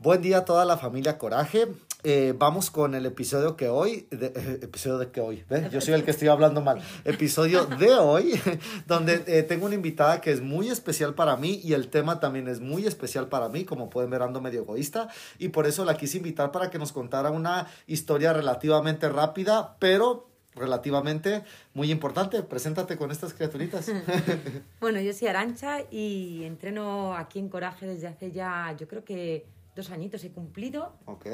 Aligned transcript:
Buen 0.00 0.22
día 0.22 0.38
a 0.38 0.44
toda 0.44 0.64
la 0.64 0.76
familia 0.76 1.18
Coraje. 1.18 1.66
Eh, 2.04 2.32
vamos 2.38 2.70
con 2.70 2.94
el 2.94 3.04
episodio 3.04 3.56
que 3.56 3.68
hoy, 3.68 4.06
de, 4.12 4.26
eh, 4.26 4.60
episodio 4.62 4.98
de 4.98 5.10
que 5.10 5.20
hoy, 5.20 5.44
yo 5.72 5.80
soy 5.80 5.94
el 5.94 6.04
que 6.04 6.12
estoy 6.12 6.28
hablando 6.28 6.60
mal, 6.60 6.80
episodio 7.04 7.66
de 7.66 7.92
hoy, 7.94 8.40
donde 8.86 9.24
eh, 9.26 9.42
tengo 9.42 9.66
una 9.66 9.74
invitada 9.74 10.20
que 10.20 10.30
es 10.30 10.40
muy 10.40 10.68
especial 10.68 11.14
para 11.14 11.36
mí 11.36 11.60
y 11.64 11.72
el 11.72 11.88
tema 11.88 12.20
también 12.20 12.46
es 12.46 12.60
muy 12.60 12.86
especial 12.86 13.26
para 13.26 13.48
mí, 13.48 13.64
como 13.64 13.90
pueden 13.90 14.08
ver 14.10 14.22
ando 14.22 14.40
medio 14.40 14.60
egoísta 14.60 15.08
y 15.36 15.48
por 15.48 15.66
eso 15.66 15.84
la 15.84 15.96
quise 15.96 16.18
invitar 16.18 16.52
para 16.52 16.70
que 16.70 16.78
nos 16.78 16.92
contara 16.92 17.32
una 17.32 17.66
historia 17.88 18.32
relativamente 18.32 19.08
rápida, 19.08 19.74
pero 19.80 20.28
relativamente 20.54 21.42
muy 21.74 21.90
importante. 21.90 22.44
Preséntate 22.44 22.96
con 22.96 23.10
estas 23.10 23.34
criaturitas. 23.34 23.90
bueno, 24.80 25.00
yo 25.00 25.12
soy 25.12 25.26
Arancha 25.26 25.80
y 25.90 26.44
entreno 26.44 27.16
aquí 27.16 27.40
en 27.40 27.48
Coraje 27.48 27.84
desde 27.84 28.06
hace 28.06 28.30
ya, 28.30 28.76
yo 28.78 28.86
creo 28.86 29.04
que 29.04 29.57
dos 29.78 29.90
añitos 29.90 30.22
he 30.24 30.30
cumplido. 30.30 30.92
Ok. 31.06 31.26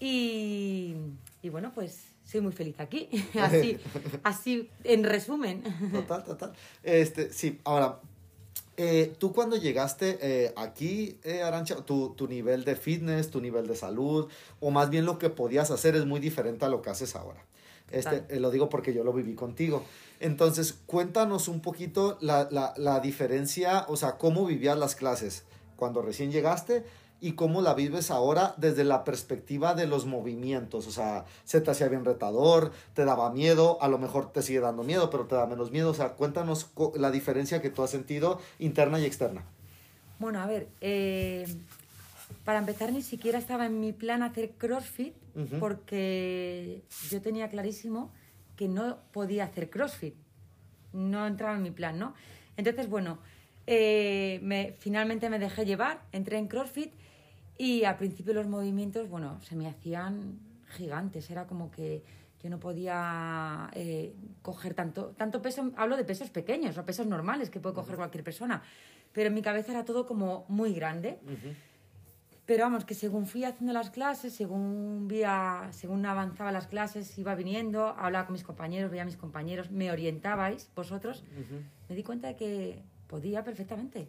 Y, 0.00 0.96
y 1.42 1.48
bueno, 1.50 1.72
pues 1.74 2.14
soy 2.24 2.40
muy 2.40 2.52
feliz 2.52 2.80
aquí. 2.80 3.08
así, 3.40 3.78
así, 4.24 4.70
en 4.84 5.04
resumen. 5.04 5.62
Total, 5.92 6.24
total. 6.24 6.52
Este, 6.82 7.32
sí, 7.32 7.60
ahora, 7.64 8.00
eh, 8.76 9.14
tú 9.18 9.32
cuando 9.32 9.56
llegaste 9.56 10.18
eh, 10.20 10.52
aquí, 10.56 11.18
eh, 11.22 11.42
Arancha, 11.42 11.76
tu, 11.76 12.10
tu, 12.10 12.26
nivel 12.26 12.64
de 12.64 12.74
fitness, 12.74 13.30
tu 13.30 13.40
nivel 13.40 13.66
de 13.66 13.76
salud, 13.76 14.28
o 14.60 14.70
más 14.70 14.88
bien 14.90 15.04
lo 15.04 15.18
que 15.18 15.30
podías 15.30 15.70
hacer 15.70 15.94
es 15.94 16.06
muy 16.06 16.20
diferente 16.20 16.64
a 16.64 16.68
lo 16.68 16.80
que 16.82 16.90
haces 16.90 17.14
ahora. 17.14 17.44
Este, 17.90 18.24
eh, 18.28 18.38
lo 18.40 18.50
digo 18.50 18.68
porque 18.68 18.92
yo 18.92 19.04
lo 19.04 19.12
viví 19.12 19.34
contigo. 19.34 19.82
Entonces, 20.20 20.78
cuéntanos 20.86 21.48
un 21.48 21.60
poquito 21.60 22.18
la, 22.20 22.48
la, 22.50 22.74
la 22.76 23.00
diferencia, 23.00 23.86
o 23.88 23.96
sea, 23.96 24.18
cómo 24.18 24.44
vivías 24.46 24.78
las 24.78 24.94
clases 24.94 25.44
cuando 25.76 26.02
recién 26.02 26.30
llegaste 26.30 26.84
y 27.20 27.32
cómo 27.32 27.62
la 27.62 27.74
vives 27.74 28.10
ahora 28.10 28.54
desde 28.58 28.84
la 28.84 29.04
perspectiva 29.04 29.74
de 29.74 29.86
los 29.86 30.06
movimientos. 30.06 30.86
O 30.86 30.90
sea, 30.90 31.24
se 31.44 31.60
te 31.60 31.70
hacía 31.70 31.88
bien 31.88 32.04
retador, 32.04 32.72
te 32.94 33.04
daba 33.04 33.30
miedo, 33.32 33.78
a 33.80 33.88
lo 33.88 33.98
mejor 33.98 34.32
te 34.32 34.42
sigue 34.42 34.60
dando 34.60 34.84
miedo, 34.84 35.10
pero 35.10 35.26
te 35.26 35.34
da 35.34 35.46
menos 35.46 35.70
miedo. 35.70 35.90
O 35.90 35.94
sea, 35.94 36.10
cuéntanos 36.10 36.70
la 36.96 37.10
diferencia 37.10 37.60
que 37.60 37.70
tú 37.70 37.82
has 37.82 37.90
sentido 37.90 38.40
interna 38.58 39.00
y 39.00 39.04
externa. 39.04 39.44
Bueno, 40.18 40.40
a 40.40 40.46
ver, 40.46 40.68
eh, 40.80 41.46
para 42.44 42.58
empezar 42.58 42.92
ni 42.92 43.02
siquiera 43.02 43.38
estaba 43.38 43.66
en 43.66 43.80
mi 43.80 43.92
plan 43.92 44.22
hacer 44.22 44.50
CrossFit 44.58 45.14
uh 45.34 45.40
-huh. 45.40 45.58
porque 45.58 46.82
yo 47.10 47.20
tenía 47.20 47.48
clarísimo 47.48 48.12
que 48.56 48.68
no 48.68 48.98
podía 49.12 49.44
hacer 49.44 49.70
CrossFit. 49.70 50.14
No 50.92 51.26
entraba 51.26 51.56
en 51.56 51.62
mi 51.62 51.70
plan, 51.70 51.98
¿no? 51.98 52.14
Entonces, 52.56 52.88
bueno, 52.88 53.18
eh, 53.66 54.40
me, 54.42 54.74
finalmente 54.78 55.28
me 55.30 55.38
dejé 55.38 55.64
llevar, 55.64 56.00
entré 56.12 56.38
en 56.38 56.48
CrossFit 56.48 56.92
y 57.58 57.84
al 57.84 57.96
principio 57.96 58.32
los 58.32 58.46
movimientos, 58.46 59.08
bueno, 59.08 59.40
se 59.42 59.56
me 59.56 59.66
hacían 59.66 60.38
gigantes. 60.68 61.28
Era 61.28 61.46
como 61.46 61.70
que 61.72 62.04
yo 62.40 62.48
no 62.48 62.60
podía 62.60 63.68
eh, 63.74 64.14
coger 64.42 64.74
tanto, 64.74 65.08
tanto 65.16 65.42
peso. 65.42 65.72
Hablo 65.76 65.96
de 65.96 66.04
pesos 66.04 66.30
pequeños 66.30 66.78
o 66.78 66.86
pesos 66.86 67.06
normales 67.06 67.50
que 67.50 67.58
puede 67.58 67.74
coger 67.74 67.90
uh 67.90 67.94
-huh. 67.94 67.98
cualquier 67.98 68.22
persona. 68.22 68.62
Pero 69.12 69.28
en 69.28 69.34
mi 69.34 69.42
cabeza 69.42 69.72
era 69.72 69.84
todo 69.84 70.06
como 70.06 70.44
muy 70.48 70.72
grande. 70.72 71.18
Uh 71.24 71.30
-huh. 71.30 71.54
Pero 72.46 72.64
vamos, 72.64 72.84
que 72.84 72.94
según 72.94 73.26
fui 73.26 73.44
haciendo 73.44 73.72
las 73.74 73.90
clases, 73.90 74.32
según, 74.32 75.06
vía, 75.06 75.68
según 75.72 76.06
avanzaba 76.06 76.50
las 76.50 76.66
clases, 76.66 77.18
iba 77.18 77.34
viniendo, 77.34 77.88
hablaba 77.88 78.24
con 78.24 78.32
mis 78.34 78.44
compañeros, 78.44 78.90
veía 78.90 79.02
a 79.02 79.04
mis 79.04 79.18
compañeros, 79.18 79.70
me 79.70 79.90
orientabais 79.90 80.70
vosotros, 80.74 81.24
uh 81.36 81.40
-huh. 81.40 81.62
me 81.90 81.94
di 81.96 82.02
cuenta 82.04 82.28
de 82.28 82.36
que 82.36 82.82
podía 83.08 83.42
perfectamente. 83.42 84.08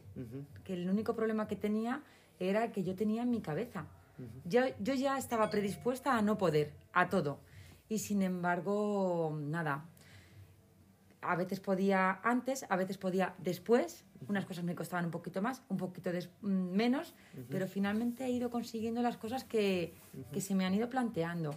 Que 0.63 0.73
el 0.73 0.89
único 0.89 1.15
problema 1.15 1.47
que 1.47 1.55
tenía 1.55 2.01
era 2.39 2.71
que 2.71 2.83
yo 2.83 2.95
tenía 2.95 3.23
en 3.23 3.29
mi 3.29 3.41
cabeza. 3.41 3.85
Uh 4.17 4.23
-huh. 4.23 4.41
yo, 4.45 4.61
yo 4.79 4.93
ya 4.93 5.17
estaba 5.17 5.49
predispuesta 5.49 6.17
a 6.17 6.21
no 6.21 6.37
poder, 6.37 6.73
a 6.93 7.09
todo. 7.09 7.39
Y 7.87 7.99
sin 7.99 8.21
embargo, 8.21 9.37
nada. 9.39 9.85
A 11.21 11.35
veces 11.35 11.59
podía 11.59 12.19
antes, 12.23 12.65
a 12.69 12.75
veces 12.77 12.97
podía 12.97 13.35
después. 13.37 14.05
Uh 14.15 14.25
-huh. 14.25 14.29
Unas 14.29 14.45
cosas 14.45 14.63
me 14.63 14.75
costaban 14.75 15.05
un 15.05 15.11
poquito 15.11 15.41
más, 15.41 15.61
un 15.69 15.77
poquito 15.77 16.09
mm, 16.11 16.47
menos, 16.47 17.11
uh 17.11 17.39
-huh. 17.39 17.45
pero 17.49 17.67
finalmente 17.67 18.25
he 18.25 18.31
ido 18.31 18.49
consiguiendo 18.49 19.01
las 19.01 19.17
cosas 19.17 19.43
que, 19.43 19.93
que 20.31 20.41
se 20.41 20.55
me 20.55 20.65
han 20.65 20.73
ido 20.73 20.89
planteando. 20.89 21.51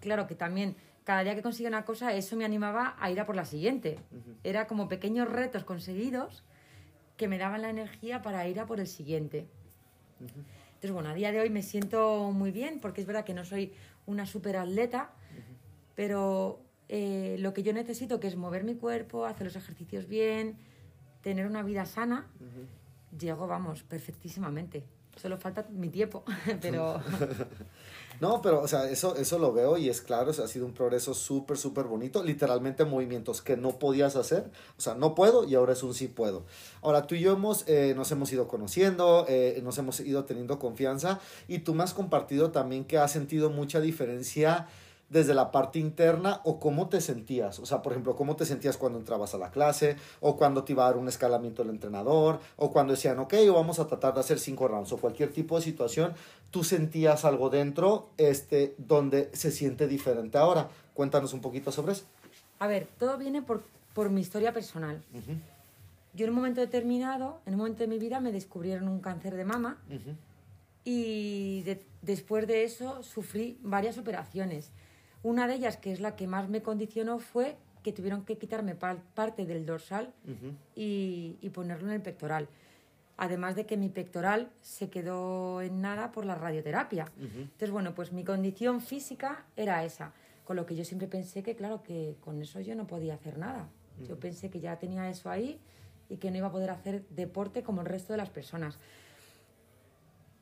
Claro 0.00 0.26
que 0.26 0.34
también 0.34 0.74
cada 1.04 1.24
día 1.24 1.34
que 1.34 1.42
conseguía 1.42 1.68
una 1.68 1.84
cosa, 1.84 2.12
eso 2.12 2.36
me 2.36 2.44
animaba 2.44 2.96
a 2.98 3.10
ir 3.10 3.18
a 3.20 3.26
por 3.26 3.34
la 3.34 3.44
siguiente. 3.44 3.98
Era 4.44 4.66
como 4.66 4.88
pequeños 4.88 5.28
retos 5.28 5.64
conseguidos 5.64 6.44
que 7.16 7.28
me 7.28 7.38
daban 7.38 7.62
la 7.62 7.70
energía 7.70 8.22
para 8.22 8.46
ir 8.48 8.60
a 8.60 8.66
por 8.66 8.78
el 8.78 8.86
siguiente. 8.86 9.48
Entonces, 10.26 10.90
bueno, 10.92 11.10
a 11.10 11.14
día 11.14 11.32
de 11.32 11.40
hoy 11.40 11.50
me 11.50 11.62
siento 11.62 12.32
muy 12.32 12.50
bien 12.50 12.80
porque 12.80 13.00
es 13.00 13.06
verdad 13.06 13.24
que 13.24 13.34
no 13.34 13.44
soy 13.44 13.72
una 14.06 14.26
super 14.26 14.56
atleta, 14.56 15.12
pero 15.94 16.60
eh, 16.88 17.36
lo 17.38 17.54
que 17.54 17.62
yo 17.62 17.72
necesito, 17.72 18.20
que 18.20 18.26
es 18.26 18.36
mover 18.36 18.64
mi 18.64 18.74
cuerpo, 18.74 19.24
hacer 19.24 19.46
los 19.46 19.56
ejercicios 19.56 20.08
bien, 20.08 20.56
tener 21.22 21.46
una 21.46 21.62
vida 21.62 21.86
sana, 21.86 22.26
llego, 23.16 23.46
vamos, 23.46 23.82
perfectísimamente. 23.82 24.84
Solo 25.16 25.36
falta 25.36 25.66
mi 25.70 25.88
tiempo, 25.88 26.24
pero... 26.60 27.00
No, 28.22 28.40
pero, 28.40 28.60
o 28.62 28.68
sea, 28.68 28.88
eso, 28.88 29.16
eso 29.16 29.36
lo 29.40 29.52
veo 29.52 29.76
y 29.76 29.88
es 29.88 30.00
claro, 30.00 30.30
o 30.30 30.44
ha 30.44 30.46
sido 30.46 30.64
un 30.64 30.74
progreso 30.74 31.12
súper, 31.12 31.58
súper 31.58 31.86
bonito. 31.86 32.22
Literalmente 32.22 32.84
movimientos 32.84 33.42
que 33.42 33.56
no 33.56 33.80
podías 33.80 34.14
hacer. 34.14 34.48
O 34.78 34.80
sea, 34.80 34.94
no 34.94 35.16
puedo 35.16 35.42
y 35.42 35.56
ahora 35.56 35.72
es 35.72 35.82
un 35.82 35.92
sí 35.92 36.06
puedo. 36.06 36.44
Ahora, 36.82 37.08
tú 37.08 37.16
y 37.16 37.20
yo 37.20 37.32
hemos, 37.32 37.64
eh, 37.66 37.94
nos 37.96 38.12
hemos 38.12 38.32
ido 38.32 38.46
conociendo, 38.46 39.26
eh, 39.28 39.60
nos 39.64 39.76
hemos 39.78 39.98
ido 39.98 40.24
teniendo 40.24 40.60
confianza 40.60 41.18
y 41.48 41.58
tú 41.58 41.74
me 41.74 41.82
has 41.82 41.94
compartido 41.94 42.52
también 42.52 42.84
que 42.84 42.96
has 42.96 43.10
sentido 43.10 43.50
mucha 43.50 43.80
diferencia 43.80 44.68
desde 45.12 45.34
la 45.34 45.50
parte 45.50 45.78
interna 45.78 46.40
o 46.44 46.58
cómo 46.58 46.88
te 46.88 47.00
sentías. 47.02 47.58
O 47.58 47.66
sea, 47.66 47.82
por 47.82 47.92
ejemplo, 47.92 48.16
cómo 48.16 48.34
te 48.34 48.46
sentías 48.46 48.78
cuando 48.78 48.98
entrabas 48.98 49.34
a 49.34 49.38
la 49.38 49.50
clase 49.50 49.96
o 50.20 50.36
cuando 50.38 50.64
te 50.64 50.72
iba 50.72 50.84
a 50.84 50.86
dar 50.86 50.96
un 50.96 51.06
escalamiento 51.06 51.62
el 51.62 51.68
entrenador 51.68 52.40
o 52.56 52.72
cuando 52.72 52.94
decían, 52.94 53.18
ok, 53.18 53.34
vamos 53.52 53.78
a 53.78 53.86
tratar 53.86 54.14
de 54.14 54.20
hacer 54.20 54.38
cinco 54.38 54.68
rounds 54.68 54.90
o 54.92 54.96
cualquier 54.96 55.30
tipo 55.30 55.56
de 55.56 55.62
situación, 55.62 56.14
tú 56.52 56.62
sentías 56.62 57.24
algo 57.24 57.50
dentro 57.50 58.10
este, 58.16 58.76
donde 58.78 59.30
se 59.32 59.50
siente 59.50 59.88
diferente 59.88 60.38
ahora. 60.38 60.68
Cuéntanos 60.94 61.32
un 61.32 61.40
poquito 61.40 61.72
sobre 61.72 61.94
eso. 61.94 62.04
A 62.60 62.68
ver, 62.68 62.86
todo 62.96 63.18
viene 63.18 63.42
por, 63.42 63.64
por 63.92 64.08
mi 64.08 64.20
historia 64.20 64.52
personal. 64.52 65.02
Uh 65.12 65.18
-huh. 65.18 65.38
Yo 66.14 66.26
en 66.26 66.30
un 66.30 66.36
momento 66.36 66.60
determinado, 66.60 67.40
en 67.46 67.54
un 67.54 67.58
momento 67.58 67.80
de 67.80 67.88
mi 67.88 67.98
vida, 67.98 68.20
me 68.20 68.30
descubrieron 68.30 68.86
un 68.86 69.00
cáncer 69.00 69.34
de 69.34 69.44
mama 69.44 69.78
uh 69.90 69.94
-huh. 69.94 70.16
y 70.84 71.62
de, 71.62 71.82
después 72.02 72.46
de 72.46 72.62
eso 72.62 73.02
sufrí 73.02 73.58
varias 73.62 73.98
operaciones 73.98 74.70
una 75.22 75.46
de 75.46 75.54
ellas, 75.54 75.76
que 75.76 75.92
es 75.92 76.00
la 76.00 76.16
que 76.16 76.26
más 76.26 76.48
me 76.48 76.62
condicionó, 76.62 77.18
fue 77.18 77.56
que 77.82 77.92
tuvieron 77.92 78.24
que 78.24 78.38
quitarme 78.38 78.74
parte 78.74 79.46
del 79.46 79.66
dorsal 79.66 80.12
uh 80.26 80.30
-huh. 80.30 80.52
y, 80.76 81.36
y, 81.40 81.50
ponerlo 81.50 81.88
en 81.88 81.94
el 81.94 82.02
pectoral. 82.02 82.48
Además 83.16 83.54
de 83.54 83.66
que 83.66 83.76
mi 83.76 83.88
pectoral 83.88 84.50
se 84.62 84.90
quedó 84.90 85.60
en 85.60 85.80
nada 85.80 86.12
por 86.12 86.24
la 86.24 86.34
radioterapia. 86.34 87.06
Uh 87.18 87.22
-huh. 87.22 87.42
Entonces, 87.42 87.70
bueno, 87.70 87.94
pues 87.94 88.12
mi 88.12 88.24
condición 88.24 88.80
física 88.80 89.44
era 89.56 89.84
esa. 89.84 90.12
Con 90.44 90.56
lo 90.56 90.66
que 90.66 90.74
yo 90.74 90.84
siempre 90.84 91.06
pensé 91.08 91.42
que, 91.42 91.54
claro, 91.54 91.82
que 91.82 92.16
con 92.20 92.40
eso 92.40 92.60
yo 92.60 92.74
no 92.74 92.86
podía 92.86 93.14
hacer 93.14 93.38
nada. 93.38 93.68
Uh 93.98 94.02
-huh. 94.02 94.08
Yo 94.08 94.18
pensé 94.18 94.50
que 94.50 94.60
ya 94.60 94.78
tenía 94.78 95.08
eso 95.08 95.30
ahí 95.30 95.60
y 96.08 96.16
que 96.16 96.30
no 96.30 96.38
iba 96.38 96.48
a 96.48 96.52
poder 96.52 96.70
hacer 96.70 97.06
deporte 97.10 97.62
como 97.62 97.80
el 97.80 97.86
resto 97.86 98.12
de 98.12 98.16
las 98.16 98.30
personas. 98.30 98.78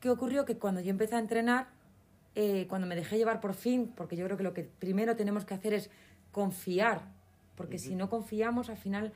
¿Qué 0.00 0.08
ocurrió? 0.08 0.44
Que 0.44 0.56
cuando 0.56 0.80
yo 0.80 0.90
empecé 0.90 1.16
a 1.16 1.18
entrenar, 1.18 1.68
eh, 2.34 2.66
cuando 2.68 2.86
me 2.86 2.96
dejé 2.96 3.18
llevar 3.18 3.40
por 3.40 3.54
fin, 3.54 3.92
porque 3.94 4.16
yo 4.16 4.24
creo 4.24 4.36
que 4.36 4.44
lo 4.44 4.54
que 4.54 4.64
primero 4.64 5.16
tenemos 5.16 5.44
que 5.44 5.54
hacer 5.54 5.74
es 5.74 5.90
confiar, 6.32 7.02
porque 7.56 7.76
uh 7.76 7.78
-huh. 7.78 7.82
si 7.82 7.94
no 7.94 8.08
confiamos, 8.08 8.70
al 8.70 8.78
final 8.78 9.12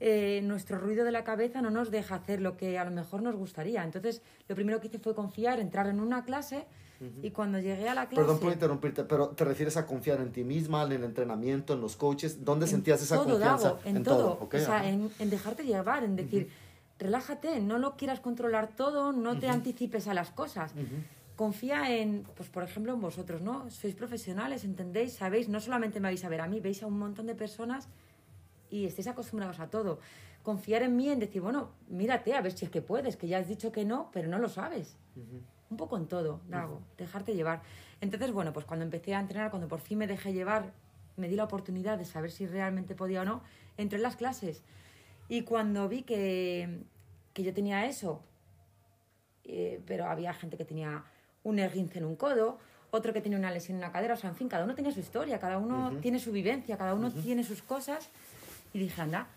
eh, 0.00 0.40
nuestro 0.44 0.78
ruido 0.78 1.04
de 1.04 1.12
la 1.12 1.24
cabeza 1.24 1.60
no 1.60 1.70
nos 1.70 1.90
deja 1.90 2.14
hacer 2.16 2.40
lo 2.40 2.56
que 2.56 2.78
a 2.78 2.84
lo 2.84 2.90
mejor 2.90 3.22
nos 3.22 3.34
gustaría. 3.34 3.82
Entonces, 3.82 4.22
lo 4.48 4.54
primero 4.54 4.80
que 4.80 4.86
hice 4.86 4.98
fue 4.98 5.14
confiar, 5.14 5.58
entrar 5.58 5.88
en 5.88 6.00
una 6.00 6.24
clase 6.24 6.66
uh 7.00 7.04
-huh. 7.04 7.24
y 7.24 7.30
cuando 7.30 7.58
llegué 7.58 7.88
a 7.88 7.94
la 7.94 8.06
clase... 8.06 8.22
Perdón 8.22 8.40
por 8.40 8.52
interrumpirte, 8.52 9.04
pero 9.04 9.28
¿te 9.30 9.44
refieres 9.44 9.76
a 9.76 9.86
confiar 9.86 10.20
en 10.20 10.30
ti 10.30 10.44
misma, 10.44 10.84
en 10.84 10.92
el 10.92 11.04
entrenamiento, 11.04 11.74
en 11.74 11.80
los 11.80 11.96
coaches? 11.96 12.44
¿Dónde 12.44 12.66
en 12.66 12.70
sentías 12.70 13.02
esa 13.02 13.16
todo, 13.16 13.30
confianza? 13.30 13.68
Dago, 13.68 13.80
en, 13.84 13.96
en, 13.96 14.02
todo. 14.04 14.16
todo. 14.16 14.44
Okay, 14.44 14.60
o 14.60 14.64
sea, 14.64 14.88
en, 14.88 15.10
en, 15.18 15.30
dejarte 15.30 15.64
llevar, 15.64 16.04
en 16.04 16.14
decir, 16.14 16.44
uh 16.44 16.46
-huh. 16.46 17.02
relájate, 17.04 17.60
no 17.60 17.78
lo 17.78 17.96
quieras 17.96 18.20
controlar 18.20 18.68
todo, 18.76 19.12
no 19.12 19.38
te 19.38 19.48
anticipes 19.48 20.06
a 20.06 20.14
las 20.14 20.30
cosas 20.30 20.72
confía 21.38 21.96
en, 21.96 22.26
pues 22.36 22.48
por 22.48 22.64
ejemplo, 22.64 22.92
en 22.92 23.00
vosotros, 23.00 23.40
¿no? 23.42 23.70
Sois 23.70 23.94
profesionales, 23.94 24.64
entendéis, 24.64 25.12
sabéis, 25.12 25.48
no 25.48 25.60
solamente 25.60 26.00
me 26.00 26.08
vais 26.08 26.24
a 26.24 26.28
ver 26.28 26.40
a 26.40 26.48
mí, 26.48 26.58
veis 26.58 26.82
a 26.82 26.88
un 26.88 26.98
montón 26.98 27.26
de 27.26 27.36
personas 27.36 27.86
y 28.70 28.86
estáis 28.86 29.08
acostumbrados 29.08 29.60
a 29.60 29.68
todo. 29.68 29.98
Confiar 30.42 30.82
en 30.82 30.96
mí, 30.96 31.08
en 31.10 31.18
decir, 31.18 31.42
bueno, 31.42 31.70
mírate, 31.88 32.34
a 32.34 32.40
ver 32.40 32.52
si 32.52 32.64
es 32.64 32.70
que 32.70 32.82
puedes, 32.82 33.16
que 33.16 33.28
ya 33.28 33.38
has 33.38 33.48
dicho 33.48 33.72
que 33.72 33.84
no, 33.84 34.10
pero 34.12 34.28
no 34.28 34.38
lo 34.38 34.48
sabes. 34.48 34.96
Uh 35.16 35.20
-huh. 35.20 35.42
Un 35.70 35.76
poco 35.76 35.96
en 35.96 36.06
todo, 36.06 36.40
Dago, 36.48 36.76
uh 36.76 36.78
-huh. 36.78 36.96
dejarte 36.96 37.34
llevar. 37.34 37.62
Entonces, 38.00 38.32
bueno, 38.32 38.52
pues 38.52 38.64
cuando 38.64 38.84
empecé 38.84 39.14
a 39.14 39.20
entrenar, 39.20 39.50
cuando 39.50 39.68
por 39.68 39.80
fin 39.80 39.98
me 39.98 40.06
dejé 40.06 40.32
llevar, 40.32 40.72
me 41.16 41.28
di 41.28 41.36
la 41.36 41.44
oportunidad 41.44 41.98
de 41.98 42.04
saber 42.04 42.30
si 42.30 42.46
realmente 42.46 42.94
podía 42.94 43.22
o 43.22 43.24
no, 43.24 43.42
entré 43.76 43.96
en 43.96 44.02
las 44.04 44.16
clases. 44.16 44.62
Y 45.28 45.42
cuando 45.42 45.88
vi 45.88 46.02
que, 46.02 46.84
que 47.34 47.42
yo 47.42 47.52
tenía 47.52 47.86
eso, 47.86 48.22
eh, 49.44 49.82
pero 49.86 50.06
había 50.06 50.32
gente 50.32 50.56
que 50.56 50.64
tenía 50.64 51.04
un 51.42 51.58
esguince 51.58 51.98
en 51.98 52.04
un 52.04 52.16
codo, 52.16 52.58
otro 52.90 53.12
que 53.12 53.20
tenía 53.20 53.38
una 53.38 53.50
lesión 53.50 53.76
en 53.76 53.84
una 53.84 53.92
cadera, 53.92 54.14
o 54.14 54.16
sea, 54.16 54.30
en 54.30 54.36
fin, 54.36 54.48
cada 54.48 54.64
uno 54.64 54.74
tiene 54.74 54.92
su 54.92 55.00
historia, 55.00 55.38
cada 55.38 55.58
uno 55.58 55.92
tiene 56.00 56.18
su 56.18 56.32
vivencia, 56.32 56.78
cada 56.78 56.94
uno 56.94 57.10
tiene 57.10 57.44
sus 57.44 57.62
cosas. 57.62 58.08
Y 58.72 58.78
dije, 58.78 59.00
anda, 59.00 59.28